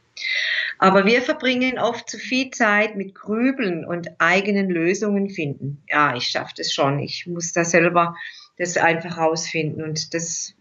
[0.78, 5.82] Aber wir verbringen oft zu viel Zeit mit Grübeln und eigenen Lösungen finden.
[5.88, 7.00] Ja, ich schaffe das schon.
[7.00, 8.16] Ich muss da selber
[8.58, 9.82] das einfach rausfinden.
[9.82, 10.54] Und das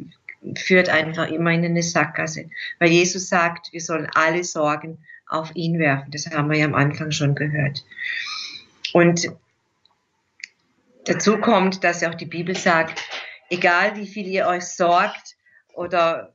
[0.55, 2.49] führt einfach immer in eine Sackgasse.
[2.79, 6.11] Weil Jesus sagt, wir sollen alle Sorgen auf ihn werfen.
[6.11, 7.83] Das haben wir ja am Anfang schon gehört.
[8.93, 9.29] Und
[11.05, 13.01] dazu kommt, dass auch die Bibel sagt,
[13.49, 15.35] egal wie viel ihr euch sorgt
[15.73, 16.31] oder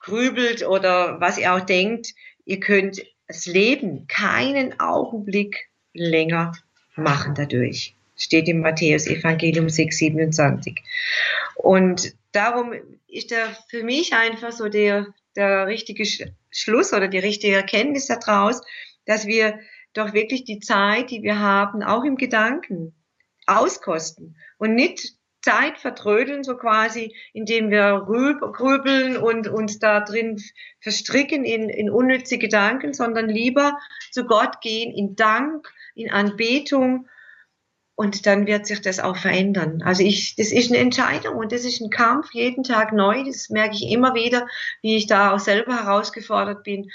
[0.00, 2.14] grübelt oder was ihr auch denkt,
[2.44, 6.52] ihr könnt das Leben keinen Augenblick länger
[6.96, 7.94] machen dadurch.
[8.16, 10.82] Steht im Matthäus Evangelium 6, 27.
[11.56, 12.74] Und darum
[13.06, 16.04] ist da für mich einfach so der, der richtige
[16.50, 18.60] Schluss oder die richtige Erkenntnis daraus,
[19.06, 19.58] dass wir
[19.94, 22.94] doch wirklich die Zeit, die wir haben, auch im Gedanken
[23.46, 30.42] auskosten und nicht Zeit vertrödeln, so quasi, indem wir grübeln und uns da drin
[30.80, 33.78] verstricken in, in unnütze Gedanken, sondern lieber
[34.10, 37.08] zu Gott gehen in Dank, in Anbetung
[37.98, 39.82] und dann wird sich das auch verändern.
[39.82, 43.24] Also ich, das ist eine Entscheidung und das ist ein Kampf jeden Tag neu.
[43.24, 44.46] Das merke ich immer wieder,
[44.82, 46.92] wie ich da auch selber herausgefordert bin,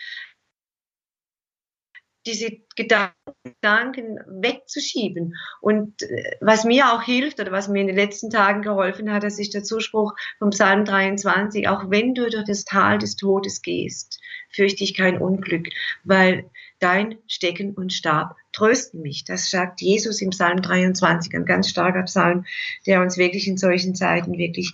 [2.25, 5.35] diese Gedanken wegzuschieben.
[5.59, 9.23] Und äh, was mir auch hilft oder was mir in den letzten Tagen geholfen hat,
[9.23, 13.61] das ist der Zuspruch vom Psalm 23, auch wenn du durch das Tal des Todes
[13.61, 15.67] gehst, fürchte ich kein Unglück,
[16.05, 16.49] weil
[16.83, 19.23] dein Stecken und Stab trösten mich.
[19.23, 22.45] Das sagt Jesus im Psalm 23, ein ganz starker Psalm,
[22.85, 24.73] der uns wirklich in solchen Zeiten wirklich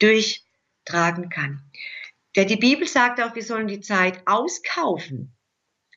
[0.00, 1.62] durchtragen kann.
[2.34, 5.32] Der, die Bibel sagt auch, wir sollen die Zeit auskaufen.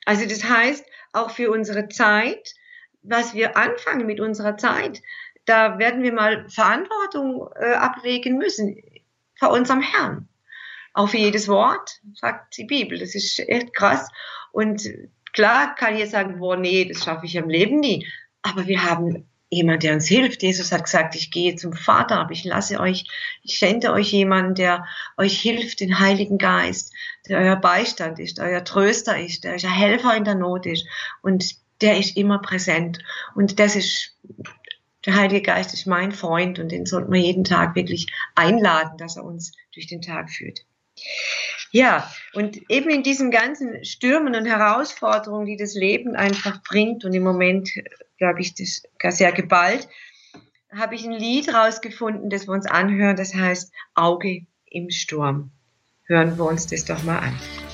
[0.05, 2.53] Also das heißt, auch für unsere Zeit,
[3.01, 5.01] was wir anfangen mit unserer Zeit,
[5.45, 8.77] da werden wir mal Verantwortung äh, ablegen müssen
[9.37, 10.27] vor unserem Herrn.
[10.93, 12.99] Auch für jedes Wort, sagt die Bibel.
[12.99, 14.07] Das ist echt krass.
[14.51, 14.87] Und
[15.33, 18.07] klar kann ich sagen, boah, nee, das schaffe ich im Leben nie.
[18.41, 20.41] Aber wir haben jemand, der uns hilft.
[20.41, 23.05] Jesus hat gesagt, ich gehe zum Vater, aber ich lasse euch,
[23.43, 24.85] ich sende euch jemanden, der
[25.17, 26.93] euch hilft, den Heiligen Geist,
[27.27, 30.87] der euer Beistand ist, euer Tröster ist, der euer Helfer in der Not ist.
[31.21, 32.99] Und der ist immer präsent.
[33.35, 34.15] Und das ist,
[35.05, 39.17] der Heilige Geist ist mein Freund und den sollten wir jeden Tag wirklich einladen, dass
[39.17, 40.61] er uns durch den Tag führt.
[41.71, 47.13] Ja, und eben in diesen ganzen Stürmen und Herausforderungen, die das Leben einfach bringt und
[47.13, 47.69] im Moment,
[48.17, 49.87] glaube ich, das gar sehr geballt,
[50.73, 55.51] habe ich ein Lied rausgefunden, das wir uns anhören, das heißt Auge im Sturm.
[56.05, 57.70] Hören wir uns das doch mal an.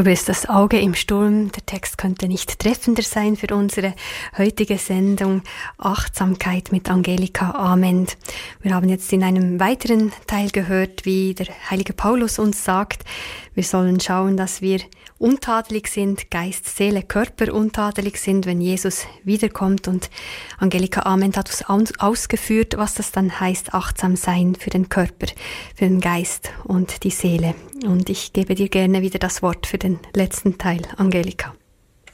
[0.00, 1.52] Du bist das Auge im Sturm.
[1.52, 3.92] Der Text könnte nicht treffender sein für unsere
[4.38, 5.42] heutige Sendung
[5.76, 8.16] Achtsamkeit mit Angelika Ament.
[8.62, 13.04] Wir haben jetzt in einem weiteren Teil gehört, wie der heilige Paulus uns sagt,
[13.54, 14.80] wir sollen schauen, dass wir
[15.20, 19.86] untadelig sind, Geist, Seele, Körper untadelig sind, wenn Jesus wiederkommt.
[19.86, 20.10] Und
[20.58, 25.26] Angelika Ament hat uns aus- ausgeführt, was das dann heißt, achtsam sein für den Körper,
[25.76, 27.54] für den Geist und die Seele.
[27.84, 31.54] Und ich gebe dir gerne wieder das Wort für den letzten Teil, Angelika.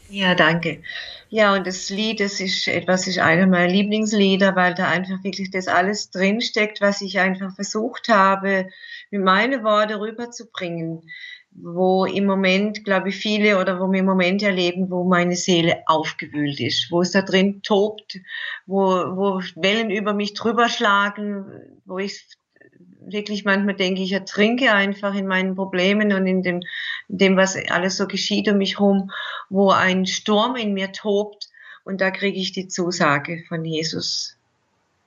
[0.09, 0.83] Ja, danke.
[1.31, 5.51] Ja, und das Lied, das ist etwas, ist einer meiner Lieblingslieder, weil da einfach wirklich
[5.51, 8.69] das alles drinsteckt, was ich einfach versucht habe,
[9.11, 11.03] mit meinen Worten rüberzubringen,
[11.63, 15.83] wo im Moment, glaube ich, viele oder wo wir im Moment erleben, wo meine Seele
[15.87, 18.19] aufgewühlt ist, wo es da drin tobt,
[18.67, 21.47] wo, wo Wellen über mich drüber schlagen,
[21.85, 22.27] wo ich
[23.01, 26.61] wirklich manchmal denke, ich ertrinke einfach in meinen Problemen und in dem,
[27.09, 29.11] in dem, was alles so geschieht um mich herum,
[29.49, 31.49] wo ein Sturm in mir tobt
[31.85, 34.37] und da kriege ich die Zusage von Jesus.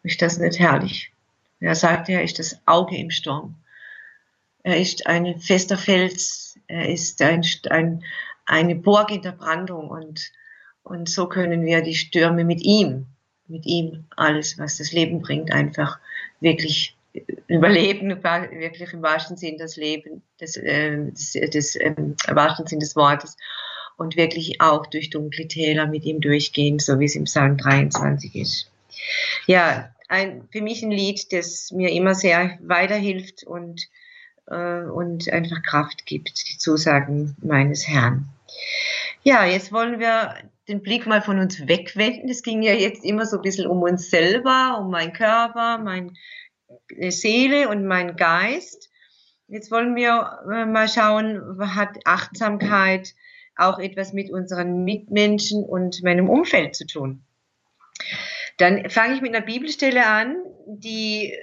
[0.03, 1.11] Ist das nicht herrlich?
[1.59, 3.55] Er sagt, er ist das Auge im Sturm.
[4.63, 6.57] Er ist ein fester Fels.
[6.67, 8.03] Er ist ein, ein,
[8.45, 10.31] eine Burg in der Brandung und,
[10.83, 13.05] und so können wir die Stürme mit ihm,
[13.47, 15.99] mit ihm alles, was das Leben bringt, einfach
[16.39, 16.95] wirklich
[17.47, 22.95] überleben, wirklich im wahrsten Sinn das Leben, des, äh, des, des ähm, wahrsten Sinn des
[22.95, 23.35] Wortes
[23.97, 28.35] und wirklich auch durch dunkle Täler mit ihm durchgehen, so wie es im Psalm 23
[28.35, 28.71] ist.
[29.47, 33.87] Ja, ein, für mich ein Lied, das mir immer sehr weiterhilft und,
[34.49, 38.29] äh, und einfach Kraft gibt, die Zusagen meines Herrn.
[39.23, 40.35] Ja, jetzt wollen wir
[40.67, 42.29] den Blick mal von uns wegwenden.
[42.29, 46.13] Es ging ja jetzt immer so ein bisschen um uns selber, um meinen Körper, meine
[47.09, 48.89] Seele und meinen Geist.
[49.47, 53.15] Jetzt wollen wir äh, mal schauen, hat Achtsamkeit
[53.55, 57.23] auch etwas mit unseren Mitmenschen und meinem Umfeld zu tun.
[58.59, 60.35] Dann fange ich mit einer Bibelstelle an,
[60.67, 61.33] die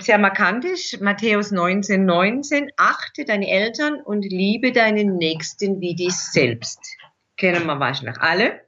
[0.00, 0.98] sehr markant ist.
[1.00, 2.72] Matthäus 19, 19.
[2.78, 6.80] Achte deine Eltern und liebe deinen Nächsten wie dich selbst.
[7.36, 8.62] Kennen wir wahrscheinlich alle.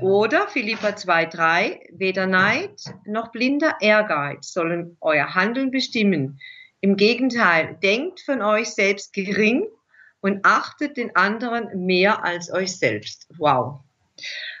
[0.00, 6.40] Oder Philippa 2,3, weder Neid noch blinder Ehrgeiz sollen euer Handeln bestimmen.
[6.80, 9.66] Im Gegenteil, denkt von euch selbst gering
[10.20, 13.28] und achtet den anderen mehr als euch selbst.
[13.36, 13.80] Wow.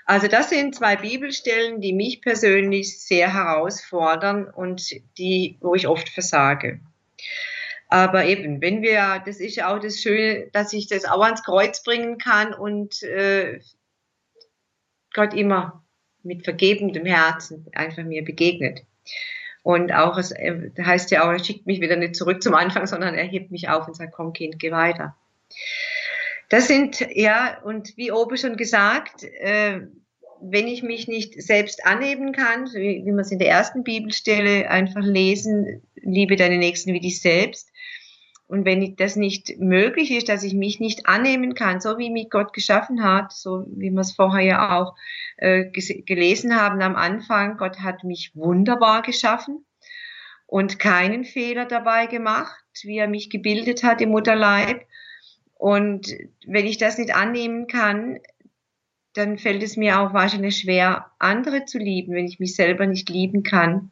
[0.08, 6.08] Also das sind zwei Bibelstellen, die mich persönlich sehr herausfordern und die, wo ich oft
[6.08, 6.80] versage.
[7.88, 11.44] Aber eben, wenn wir, das ist ja auch das Schöne, dass ich das auch ans
[11.44, 13.60] Kreuz bringen kann und äh,
[15.12, 15.84] Gott immer
[16.22, 18.80] mit vergebendem Herzen einfach mir begegnet.
[19.62, 22.86] Und auch, es äh, heißt ja auch, er schickt mich wieder nicht zurück zum Anfang,
[22.86, 25.18] sondern er hebt mich auf und sagt, komm Kind, geh weiter.
[26.48, 29.80] Das sind, ja, und wie oben schon gesagt, äh,
[30.40, 34.70] wenn ich mich nicht selbst annehmen kann, wie, wie wir es in der ersten Bibelstelle
[34.70, 37.70] einfach lesen, liebe deine Nächsten wie dich selbst.
[38.46, 42.30] Und wenn das nicht möglich ist, dass ich mich nicht annehmen kann, so wie mich
[42.30, 44.94] Gott geschaffen hat, so wie wir es vorher ja auch
[45.36, 49.66] äh, gelesen haben am Anfang, Gott hat mich wunderbar geschaffen
[50.46, 54.86] und keinen Fehler dabei gemacht, wie er mich gebildet hat im Mutterleib.
[55.58, 56.14] Und
[56.46, 58.20] wenn ich das nicht annehmen kann,
[59.14, 63.10] dann fällt es mir auch wahrscheinlich schwer, andere zu lieben, wenn ich mich selber nicht
[63.10, 63.90] lieben kann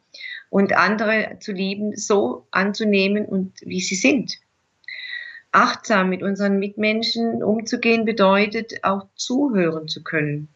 [0.49, 4.39] und andere zu lieben, so anzunehmen und wie sie sind.
[5.51, 10.49] Achtsam mit unseren Mitmenschen umzugehen bedeutet auch zuhören zu können,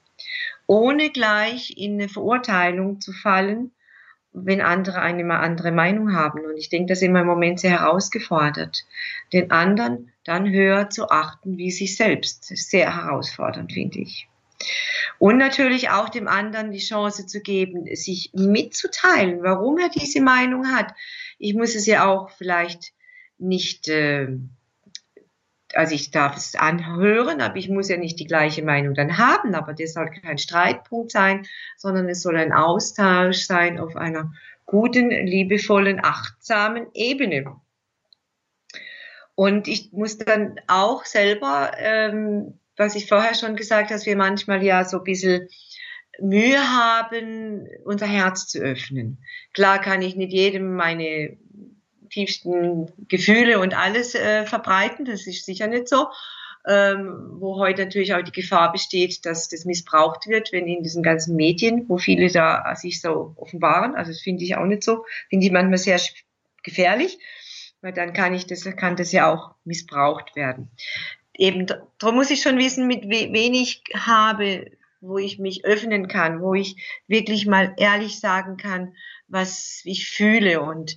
[0.66, 3.72] ohne gleich in eine Verurteilung zu fallen
[4.32, 6.44] wenn andere eine andere Meinung haben.
[6.44, 8.84] Und ich denke, das ist immer im Moment sehr herausgefordert,
[9.33, 12.45] den anderen dann höher zu achten wie sich selbst.
[12.45, 14.28] Sehr herausfordernd, finde ich.
[15.18, 20.68] Und natürlich auch dem anderen die Chance zu geben, sich mitzuteilen, warum er diese Meinung
[20.68, 20.95] hat.
[21.39, 22.93] Ich muss es ja auch vielleicht
[23.39, 24.28] nicht, äh,
[25.74, 29.55] also ich darf es anhören, aber ich muss ja nicht die gleiche Meinung dann haben,
[29.55, 34.33] aber das soll kein Streitpunkt sein, sondern es soll ein Austausch sein auf einer
[34.66, 37.57] guten, liebevollen, achtsamen Ebene.
[39.41, 44.16] Und ich muss dann auch selber ähm, was ich vorher schon gesagt habe, dass wir
[44.16, 45.49] manchmal ja so ein bisschen
[46.18, 49.22] Mühe haben, unser Herz zu öffnen.
[49.55, 51.36] Klar kann ich nicht jedem meine
[52.11, 56.09] tiefsten Gefühle und alles äh, verbreiten, das ist sicher nicht so.
[56.66, 61.03] Ähm, wo heute natürlich auch die Gefahr besteht, dass das missbraucht wird, wenn in diesen
[61.03, 65.07] ganzen Medien, wo viele da sich so offenbaren, also das finde ich auch nicht so,
[65.30, 65.99] finde ich manchmal sehr
[66.62, 67.18] gefährlich,
[67.83, 70.70] weil dann kann ich das, kann das ja auch missbraucht werden.
[71.35, 71.66] Eben,
[71.99, 74.70] darum muss ich schon wissen, mit we wen ich habe,
[75.01, 76.76] wo ich mich öffnen kann, wo ich
[77.07, 78.95] wirklich mal ehrlich sagen kann,
[79.28, 80.61] was ich fühle.
[80.61, 80.97] Und,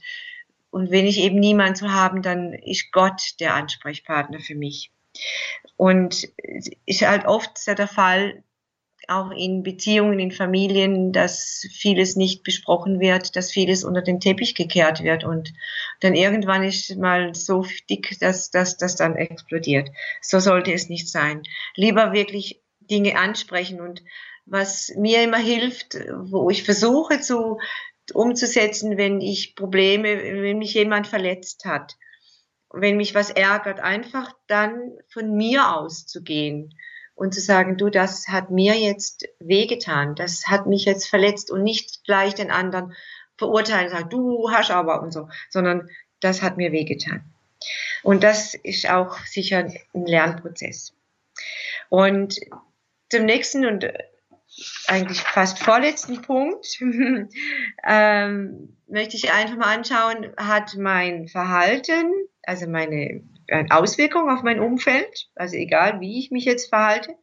[0.71, 4.91] und wenn ich eben niemanden zu haben, dann ist Gott der Ansprechpartner für mich.
[5.77, 6.27] Und
[6.85, 8.43] ist halt oft der Fall,
[9.07, 14.55] auch in Beziehungen, in Familien, dass vieles nicht besprochen wird, dass vieles unter den Teppich
[14.55, 15.23] gekehrt wird.
[15.23, 15.53] Und
[16.03, 19.89] dann irgendwann ist mal so dick, dass das dann explodiert.
[20.21, 21.43] So sollte es nicht sein.
[21.75, 24.03] Lieber wirklich Dinge ansprechen und
[24.45, 27.59] was mir immer hilft, wo ich versuche zu
[28.13, 31.95] umzusetzen, wenn ich Probleme, wenn mich jemand verletzt hat,
[32.69, 36.73] wenn mich was ärgert, einfach dann von mir auszugehen
[37.15, 41.63] und zu sagen, du, das hat mir jetzt wehgetan, das hat mich jetzt verletzt und
[41.63, 42.93] nicht gleich den anderen
[43.37, 47.23] verurteilen, sagen, du hast aber und so, sondern das hat mir wehgetan.
[48.03, 50.93] Und das ist auch sicher ein Lernprozess.
[51.89, 52.39] Und
[53.09, 53.87] zum nächsten und
[54.87, 56.79] eigentlich fast vorletzten Punkt
[57.83, 62.11] ähm, möchte ich einfach mal anschauen, hat mein Verhalten,
[62.43, 67.15] also meine eine Auswirkung auf mein Umfeld, also egal wie ich mich jetzt verhalte.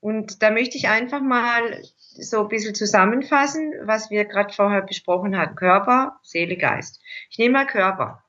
[0.00, 1.82] Und da möchte ich einfach mal
[2.16, 5.56] so ein bisschen zusammenfassen, was wir gerade vorher besprochen hatten.
[5.56, 7.00] Körper, Seele, Geist.
[7.30, 8.22] Ich nehme mal Körper.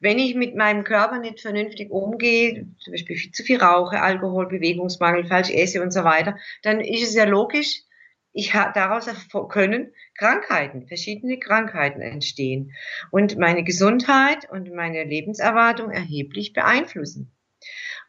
[0.00, 4.48] Wenn ich mit meinem Körper nicht vernünftig umgehe, zum Beispiel viel zu viel rauche, Alkohol,
[4.48, 7.82] Bewegungsmangel, falsch esse und so weiter, dann ist es ja logisch,
[8.32, 9.08] ich daraus
[9.48, 12.72] können Krankheiten, verschiedene Krankheiten entstehen
[13.12, 17.33] und meine Gesundheit und meine Lebenserwartung erheblich beeinflussen.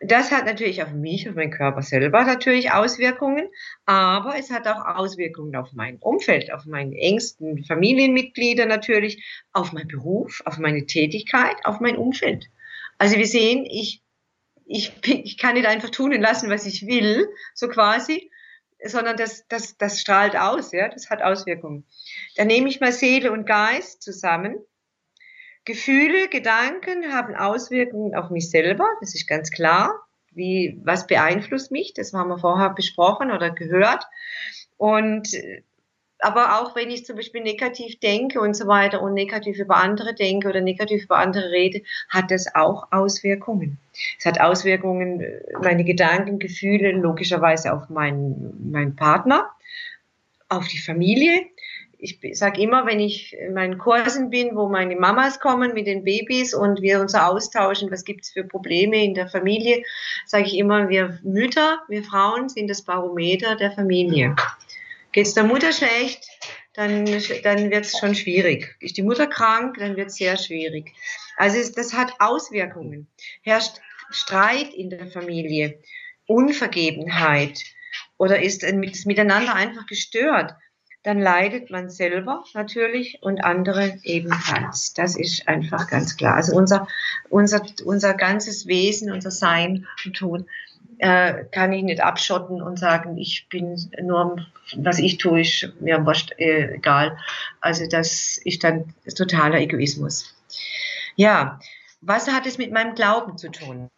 [0.01, 3.47] Das hat natürlich auf mich, auf meinen Körper selber natürlich Auswirkungen,
[3.85, 9.87] aber es hat auch Auswirkungen auf mein Umfeld, auf meine engsten Familienmitglieder natürlich, auf meinen
[9.87, 12.49] Beruf, auf meine Tätigkeit, auf mein Umfeld.
[12.97, 14.01] Also wir sehen, ich,
[14.65, 18.29] ich, ich kann nicht einfach tun und lassen, was ich will, so quasi,
[18.83, 21.85] sondern das, das, das strahlt aus, ja, das hat Auswirkungen.
[22.35, 24.57] Dann nehme ich mal Seele und Geist zusammen.
[25.65, 29.93] Gefühle, Gedanken haben Auswirkungen auf mich selber, das ist ganz klar.
[30.31, 31.93] Wie, was beeinflusst mich?
[31.93, 34.05] Das haben wir vorher besprochen oder gehört.
[34.77, 35.29] Und
[36.19, 40.13] aber auch wenn ich zum Beispiel negativ denke und so weiter und negativ über andere
[40.15, 43.77] denke oder negativ über andere rede, hat das auch Auswirkungen.
[44.17, 45.23] Es hat Auswirkungen,
[45.61, 49.49] meine Gedanken, Gefühle logischerweise auf meinen, meinen Partner,
[50.49, 51.45] auf die Familie.
[51.97, 56.03] Ich sage immer, wenn ich in meinen Kursen bin, wo meine Mamas kommen mit den
[56.03, 59.83] Babys und wir uns austauschen, was gibt es für Probleme in der Familie,
[60.25, 64.35] sage ich immer, wir Mütter, wir Frauen sind das Barometer der Familie.
[65.11, 66.27] Geht es der Mutter schlecht,
[66.73, 67.05] dann,
[67.43, 68.75] dann wird es schon schwierig.
[68.81, 70.91] Ist die Mutter krank, dann wird es sehr schwierig.
[71.37, 73.07] Also es, das hat Auswirkungen.
[73.41, 73.79] Herrscht
[74.09, 75.79] Streit in der Familie,
[76.27, 77.63] Unvergebenheit
[78.17, 80.53] oder ist das Miteinander einfach gestört,
[81.05, 84.93] dann leidet man selber natürlich und andere ebenfalls.
[84.93, 86.35] Das ist einfach ganz klar.
[86.35, 86.87] Also unser,
[87.29, 90.47] unser, unser ganzes Wesen, unser Sein und Tun
[90.97, 94.47] äh, kann ich nicht abschotten und sagen, ich bin nur,
[94.77, 97.19] was ich tue, ist mir wurscht, äh, egal.
[97.61, 100.35] Also das ist dann totaler Egoismus.
[101.15, 101.59] Ja,
[102.01, 103.89] was hat es mit meinem Glauben zu tun?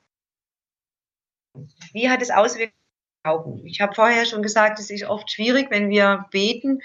[1.94, 2.87] Wie hat es Auswirkungen
[3.28, 3.66] Glauben?
[3.66, 6.82] Ich habe vorher schon gesagt, es ist oft schwierig, wenn wir beten,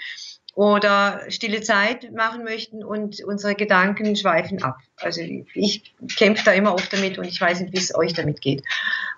[0.55, 4.77] oder stille Zeit machen möchten und unsere Gedanken schweifen ab.
[4.97, 8.39] Also ich kämpfe da immer oft damit und ich weiß nicht, wie es euch damit
[8.39, 8.61] geht.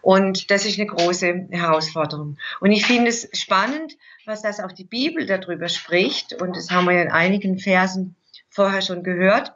[0.02, 2.38] Und das ist eine große Herausforderung.
[2.62, 6.42] Und ich finde es spannend, was das auch die Bibel darüber spricht.
[6.42, 8.16] Und das haben wir ja in einigen Versen
[8.50, 9.52] vorher schon gehört,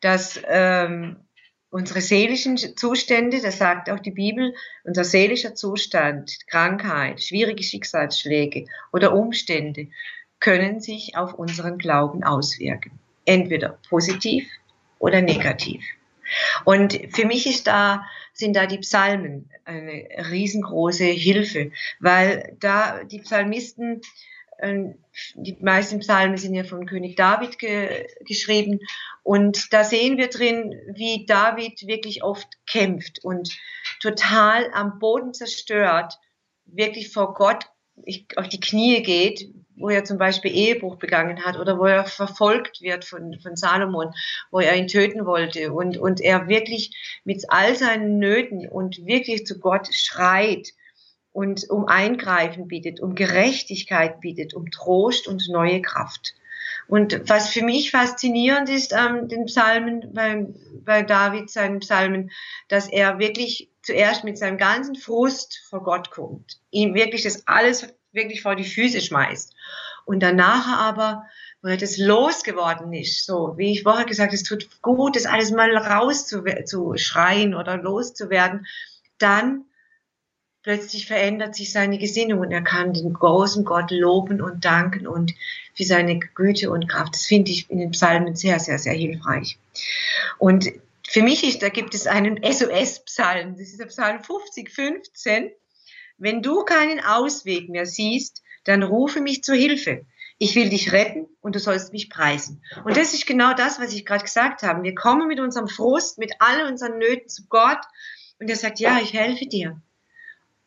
[0.00, 1.18] dass ähm,
[1.72, 4.54] unsere seelischen Zustände, das sagt auch die Bibel,
[4.84, 9.88] unser seelischer Zustand, Krankheit, schwierige Schicksalsschläge oder Umstände
[10.38, 12.92] können sich auf unseren Glauben auswirken.
[13.24, 14.46] Entweder positiv
[14.98, 15.82] oder negativ.
[16.64, 18.04] Und für mich ist da,
[18.34, 24.02] sind da die Psalmen eine riesengroße Hilfe, weil da die Psalmisten
[24.60, 28.80] die meisten Psalmen sind ja von König David ge geschrieben.
[29.22, 33.50] Und da sehen wir drin, wie David wirklich oft kämpft und
[34.00, 36.18] total am Boden zerstört,
[36.64, 37.66] wirklich vor Gott
[38.36, 42.80] auf die Knie geht, wo er zum Beispiel Ehebruch begangen hat oder wo er verfolgt
[42.80, 44.12] wird von, von Salomon,
[44.50, 45.72] wo er ihn töten wollte.
[45.72, 50.72] Und, und er wirklich mit all seinen Nöten und wirklich zu Gott schreit
[51.32, 56.34] und um Eingreifen bittet, um Gerechtigkeit bittet, um Trost und neue Kraft.
[56.88, 60.46] Und was für mich faszinierend ist an ähm, den Psalmen, bei,
[60.84, 62.30] bei David, seinen Psalmen,
[62.68, 67.94] dass er wirklich zuerst mit seinem ganzen Frust vor Gott kommt, ihm wirklich das alles
[68.12, 69.54] wirklich vor die Füße schmeißt.
[70.04, 71.24] Und danach aber,
[71.62, 75.50] wo er das losgeworden ist, so wie ich vorher gesagt, es tut gut, das alles
[75.50, 78.66] mal rauszuschreien oder loszuwerden,
[79.18, 79.64] dann
[80.62, 85.34] plötzlich verändert sich seine Gesinnung und er kann den großen Gott loben und danken und
[85.74, 87.14] für seine Güte und Kraft.
[87.14, 89.58] Das finde ich in den Psalmen sehr, sehr, sehr hilfreich.
[90.38, 90.70] Und
[91.08, 93.56] für mich ist, da gibt es einen SOS-Psalm.
[93.56, 95.50] Das ist der Psalm 50, 15.
[96.18, 100.06] Wenn du keinen Ausweg mehr siehst, dann rufe mich zur Hilfe.
[100.38, 102.62] Ich will dich retten und du sollst mich preisen.
[102.84, 104.82] Und das ist genau das, was ich gerade gesagt habe.
[104.82, 107.80] Wir kommen mit unserem Frust, mit all unseren Nöten zu Gott
[108.38, 109.80] und er sagt, ja, ich helfe dir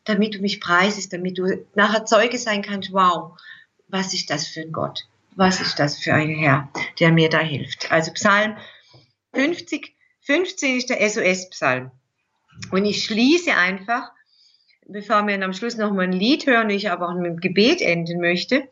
[0.06, 3.38] damit du mich preisest, damit du nachher Zeuge sein kannst, wow,
[3.88, 5.06] was ist das für ein Gott?
[5.34, 7.92] Was ist das für ein Herr, der mir da hilft?
[7.92, 8.56] Also Psalm
[9.34, 11.90] 50, 15 ist der SOS-Psalm.
[12.70, 14.10] Und ich schließe einfach,
[14.86, 17.82] bevor wir am Schluss noch mal ein Lied hören, ich aber auch mit dem Gebet
[17.82, 18.68] enden möchte,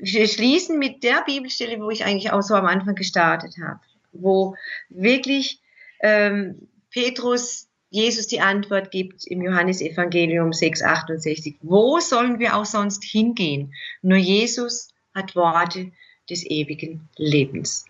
[0.00, 3.80] wir schließen mit der Bibelstelle, wo ich eigentlich auch so am Anfang gestartet habe,
[4.12, 4.54] wo
[4.88, 5.60] wirklich
[6.00, 11.56] ähm, Petrus Jesus die Antwort gibt im Johannesevangelium 6,68.
[11.60, 13.74] Wo sollen wir auch sonst hingehen?
[14.00, 15.90] Nur Jesus hat Worte
[16.30, 17.84] des ewigen Lebens.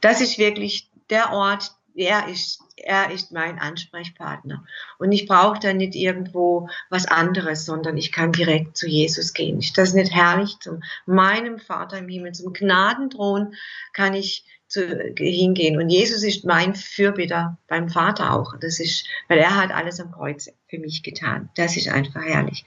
[0.00, 4.64] Das ist wirklich der Ort, er ist, er ist mein Ansprechpartner.
[4.98, 9.58] Und ich brauche da nicht irgendwo was anderes, sondern ich kann direkt zu Jesus gehen.
[9.58, 10.58] Ist das nicht herrlich?
[10.60, 13.54] Zu meinem Vater im Himmel, zum Gnadenthron
[13.92, 15.78] kann ich zu, hingehen.
[15.80, 18.56] Und Jesus ist mein Fürbitter beim Vater auch.
[18.58, 21.50] Das ist, weil er hat alles am Kreuz für mich getan.
[21.56, 22.64] Das ist einfach herrlich.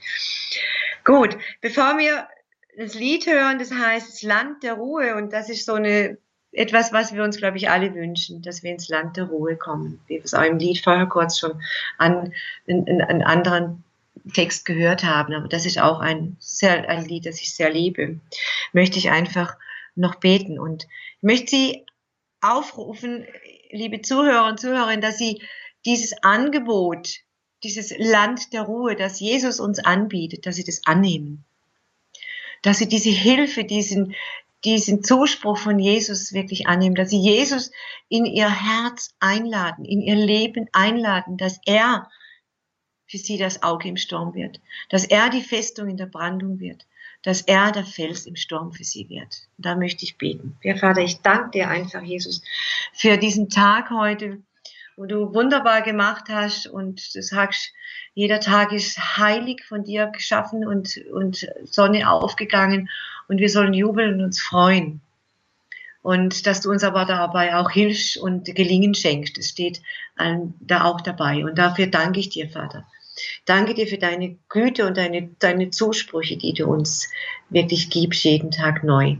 [1.04, 2.28] Gut, bevor wir
[2.76, 6.18] das Lied hören, das heißt das Land der Ruhe und das ist so eine
[6.52, 10.00] etwas, was wir uns, glaube ich, alle wünschen, dass wir ins Land der Ruhe kommen,
[10.06, 11.60] wie wir es auch im Lied vorher kurz schon
[11.98, 12.32] an,
[12.66, 13.84] in, in, an anderen
[14.32, 15.34] Text gehört haben.
[15.34, 18.18] Aber das ist auch ein, sehr, ein Lied, das ich sehr liebe.
[18.72, 19.56] Möchte ich einfach
[19.96, 20.84] noch beten und
[21.18, 21.85] ich möchte Sie
[22.40, 23.26] aufrufen,
[23.70, 25.42] liebe Zuhörer und Zuhörerinnen, dass Sie
[25.84, 27.20] dieses Angebot,
[27.62, 31.44] dieses Land der Ruhe, das Jesus uns anbietet, dass Sie das annehmen.
[32.62, 34.14] Dass Sie diese Hilfe, diesen,
[34.64, 37.70] diesen Zuspruch von Jesus wirklich annehmen, dass Sie Jesus
[38.08, 42.10] in Ihr Herz einladen, in Ihr Leben einladen, dass er
[43.06, 46.86] für Sie das Auge im Sturm wird, dass er die Festung in der Brandung wird,
[47.26, 49.48] dass er der Fels im Sturm für sie wird.
[49.58, 50.56] Da möchte ich beten.
[50.60, 52.40] Herr Vater, ich danke dir einfach, Jesus,
[52.92, 54.38] für diesen Tag heute,
[54.96, 57.72] wo du wunderbar gemacht hast und du sagst,
[58.14, 62.88] jeder Tag ist heilig von dir geschaffen und, und Sonne aufgegangen
[63.26, 65.00] und wir sollen jubeln und uns freuen.
[66.02, 69.36] Und dass du uns aber dabei auch hilfst und Gelingen schenkst.
[69.36, 69.82] Das steht
[70.60, 71.44] da auch dabei.
[71.44, 72.86] Und dafür danke ich dir, Vater.
[73.44, 77.08] Danke dir für deine Güte und deine, deine Zusprüche, die du uns
[77.48, 79.16] wirklich gibst, jeden Tag neu.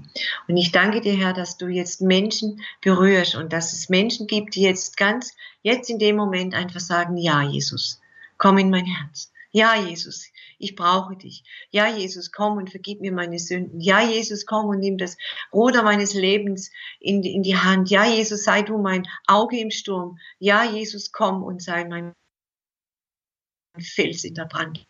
[0.49, 4.55] Und ich danke dir, Herr, dass du jetzt Menschen berührst und dass es Menschen gibt,
[4.55, 8.01] die jetzt ganz, jetzt in dem Moment einfach sagen, ja, Jesus,
[8.39, 9.33] komm in mein Herz.
[9.53, 10.27] Ja, Jesus,
[10.59, 11.43] ich brauche dich.
[11.71, 13.81] Ja, Jesus, komm und vergib mir meine Sünden.
[13.81, 15.17] Ja, Jesus, komm und nimm das
[15.51, 16.71] Ruder meines Lebens
[17.01, 17.89] in, in die Hand.
[17.89, 20.19] Ja, Jesus, sei du mein Auge im Sturm.
[20.39, 22.13] Ja, Jesus, komm und sei mein
[23.81, 24.87] Fels in der Brand.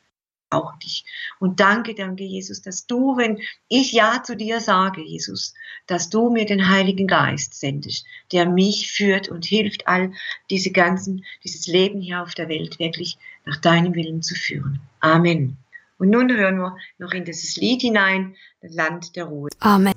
[0.50, 1.04] brauche dich.
[1.40, 5.54] Und danke, danke, Jesus, dass du, wenn ich Ja zu dir sage, Jesus,
[5.86, 10.12] dass du mir den Heiligen Geist sendest, der mich führt und hilft, all
[10.50, 14.80] diese ganzen, dieses Leben hier auf der Welt wirklich nach deinem Willen zu führen.
[15.00, 15.56] Amen.
[15.98, 19.48] Und nun hören wir noch in dieses Lied hinein, das Land der Ruhe.
[19.60, 19.95] Amen.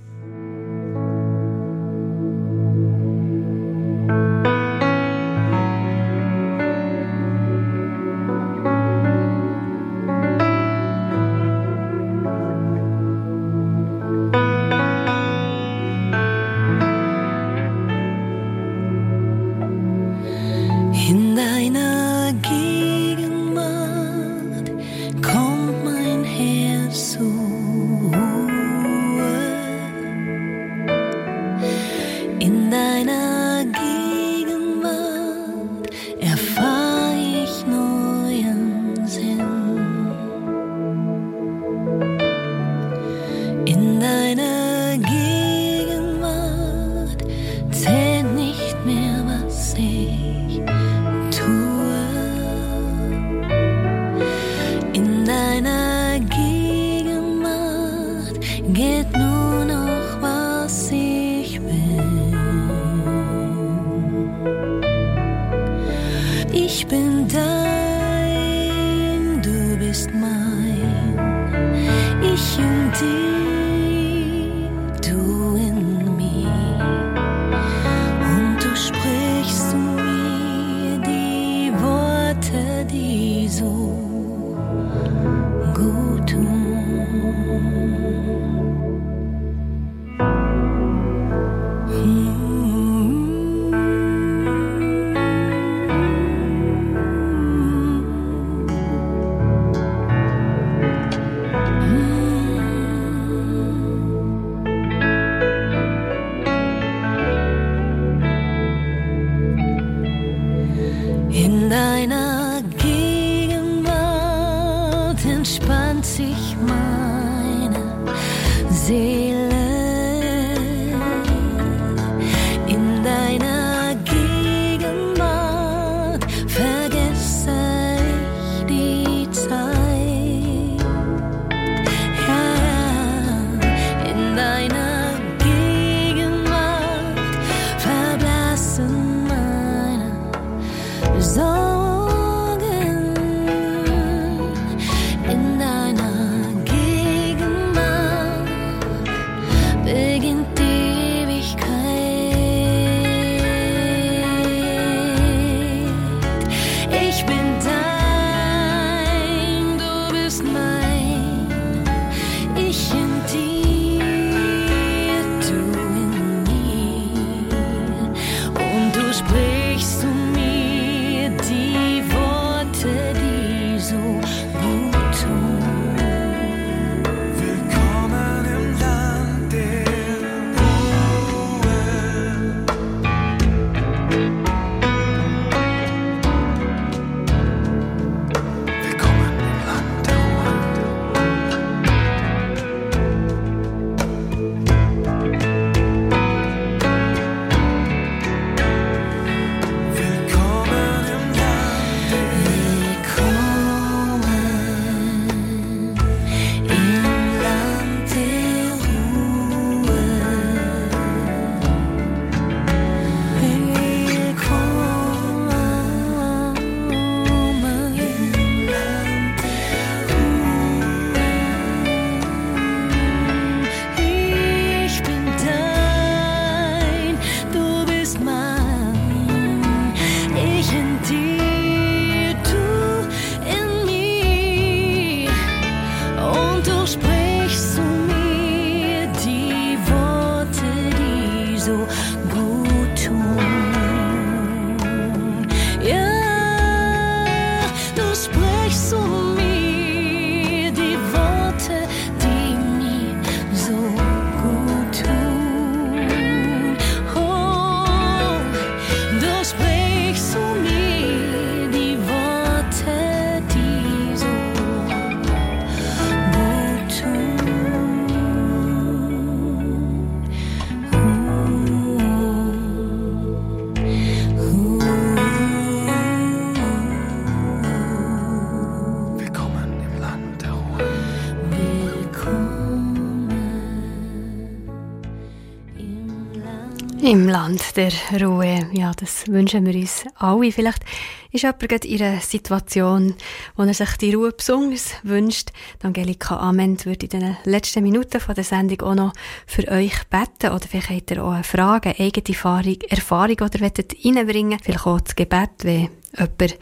[287.59, 288.69] Land der Ruhe.
[288.71, 290.51] Ja, das wünschen wir uns alle.
[290.51, 290.83] Vielleicht
[291.31, 293.15] ist jemand in einer Situation,
[293.55, 295.49] wo er sich die Ruhe besonders wünscht.
[295.83, 299.13] Angelika Ament würde in den letzten Minuten von der Sendung auch noch
[299.45, 300.53] für euch beten.
[300.53, 304.59] Oder vielleicht habt ihr auch eine Frage, eine eigene Erfahrung, Erfahrung oder wollt reinbringen.
[304.61, 306.57] Vielleicht auch das Gebet, wenn jemand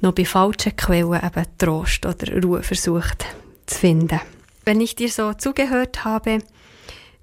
[0.00, 3.24] noch bei falschen Quellen eben Trost oder Ruhe versucht
[3.66, 4.20] zu finden.
[4.64, 6.40] Wenn ich dir so zugehört habe,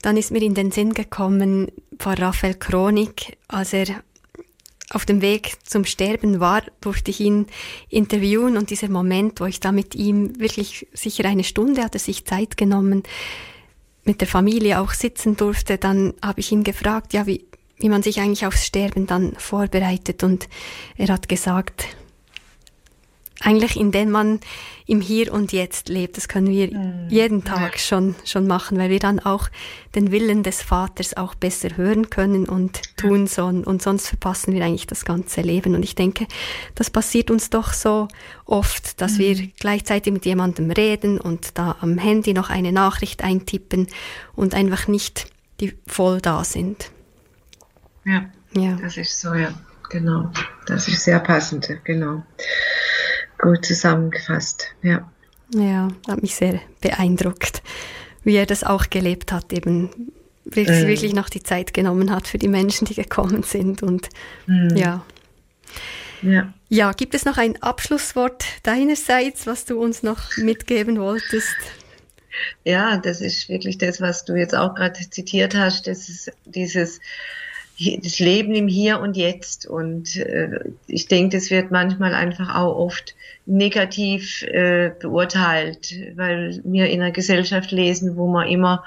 [0.01, 3.87] dann ist mir in den Sinn gekommen, von Raphael Kronig, als er
[4.89, 7.47] auf dem Weg zum Sterben war, durfte ich ihn
[7.89, 8.57] interviewen.
[8.57, 12.25] Und dieser Moment, wo ich da mit ihm wirklich sicher eine Stunde hat er sich
[12.25, 13.03] Zeit genommen,
[14.05, 17.45] mit der Familie auch sitzen durfte, dann habe ich ihn gefragt, ja, wie,
[17.77, 20.23] wie man sich eigentlich aufs Sterben dann vorbereitet.
[20.23, 20.47] Und
[20.95, 21.85] er hat gesagt,
[23.41, 24.39] eigentlich indem man
[24.85, 26.17] im Hier und Jetzt lebt.
[26.17, 27.07] Das können wir mhm.
[27.09, 27.77] jeden Tag ja.
[27.77, 29.49] schon, schon machen, weil wir dann auch
[29.95, 33.63] den Willen des Vaters auch besser hören können und tun sollen.
[33.63, 35.75] Und sonst verpassen wir eigentlich das ganze Leben.
[35.75, 36.25] Und ich denke,
[36.75, 38.07] das passiert uns doch so
[38.45, 39.19] oft, dass mhm.
[39.19, 43.87] wir gleichzeitig mit jemandem reden und da am Handy noch eine Nachricht eintippen
[44.35, 45.27] und einfach nicht
[45.59, 46.91] die voll da sind.
[48.05, 48.25] Ja,
[48.55, 48.77] ja.
[48.79, 49.53] das ist so, ja,
[49.89, 50.31] genau.
[50.65, 52.23] Das ist sehr passend, genau
[53.39, 55.09] gut zusammengefasst, ja.
[55.53, 57.61] Ja, hat mich sehr beeindruckt,
[58.23, 60.11] wie er das auch gelebt hat, eben
[60.43, 60.87] wirklich, mhm.
[60.87, 64.09] wirklich noch die Zeit genommen hat für die Menschen, die gekommen sind und
[64.45, 64.75] mhm.
[64.75, 65.05] ja.
[66.21, 66.53] Ja.
[66.69, 71.55] Ja, gibt es noch ein Abschlusswort deinerseits, was du uns noch mitgeben wolltest?
[72.63, 75.87] Ja, das ist wirklich das, was du jetzt auch gerade zitiert hast.
[75.87, 76.99] Das ist dieses
[77.79, 79.67] das Leben im Hier und Jetzt.
[79.67, 83.15] Und äh, ich denke, das wird manchmal einfach auch oft
[83.45, 88.83] negativ äh, beurteilt, weil wir in einer Gesellschaft lesen, wo man immer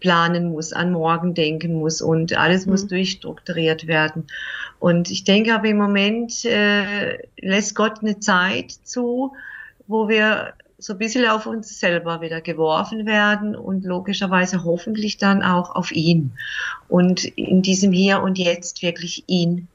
[0.00, 2.72] planen muss, an morgen denken muss und alles mhm.
[2.72, 4.26] muss durchstrukturiert werden.
[4.78, 9.32] Und ich denke aber im Moment äh, lässt Gott eine Zeit zu,
[9.86, 10.54] wo wir
[10.84, 15.92] so ein bisschen auf uns selber wieder geworfen werden und logischerweise hoffentlich dann auch auf
[15.92, 16.32] ihn.
[16.88, 19.68] Und in diesem Hier und Jetzt wirklich ihn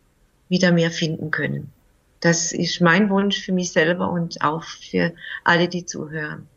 [0.50, 1.72] wieder mehr finden können.
[2.20, 6.48] Das ist mein Wunsch für mich selber und auch für alle, die zuhören.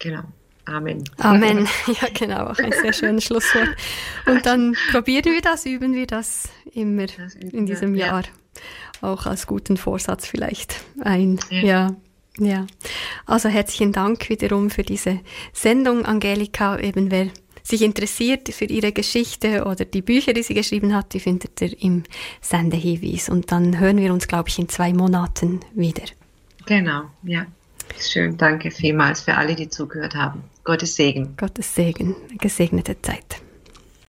[0.00, 0.24] Genau.
[0.64, 1.04] Amen.
[1.18, 1.68] Amen.
[1.86, 2.46] Ja, genau.
[2.48, 3.68] Auch ein sehr schönes Schlusswort.
[4.26, 8.22] Und dann probieren wir das, üben wir das immer das in diesem Jahr.
[8.22, 9.08] Ja.
[9.08, 11.38] Auch als guten Vorsatz vielleicht ein.
[11.50, 11.62] Ja.
[11.62, 11.96] ja.
[12.38, 12.66] Ja,
[13.26, 15.20] also herzlichen Dank wiederum für diese
[15.52, 16.78] Sendung, Angelika.
[16.78, 17.28] Eben wer
[17.62, 21.80] sich interessiert für ihre Geschichte oder die Bücher, die sie geschrieben hat, die findet ihr
[21.80, 22.02] im
[22.40, 23.28] Sendehinweis.
[23.28, 26.04] Und dann hören wir uns, glaube ich, in zwei Monaten wieder.
[26.66, 27.46] Genau, ja.
[28.00, 30.42] Schön, danke vielmals für alle, die zugehört haben.
[30.64, 31.36] Gottes Segen.
[31.36, 33.43] Gottes Segen, gesegnete Zeit.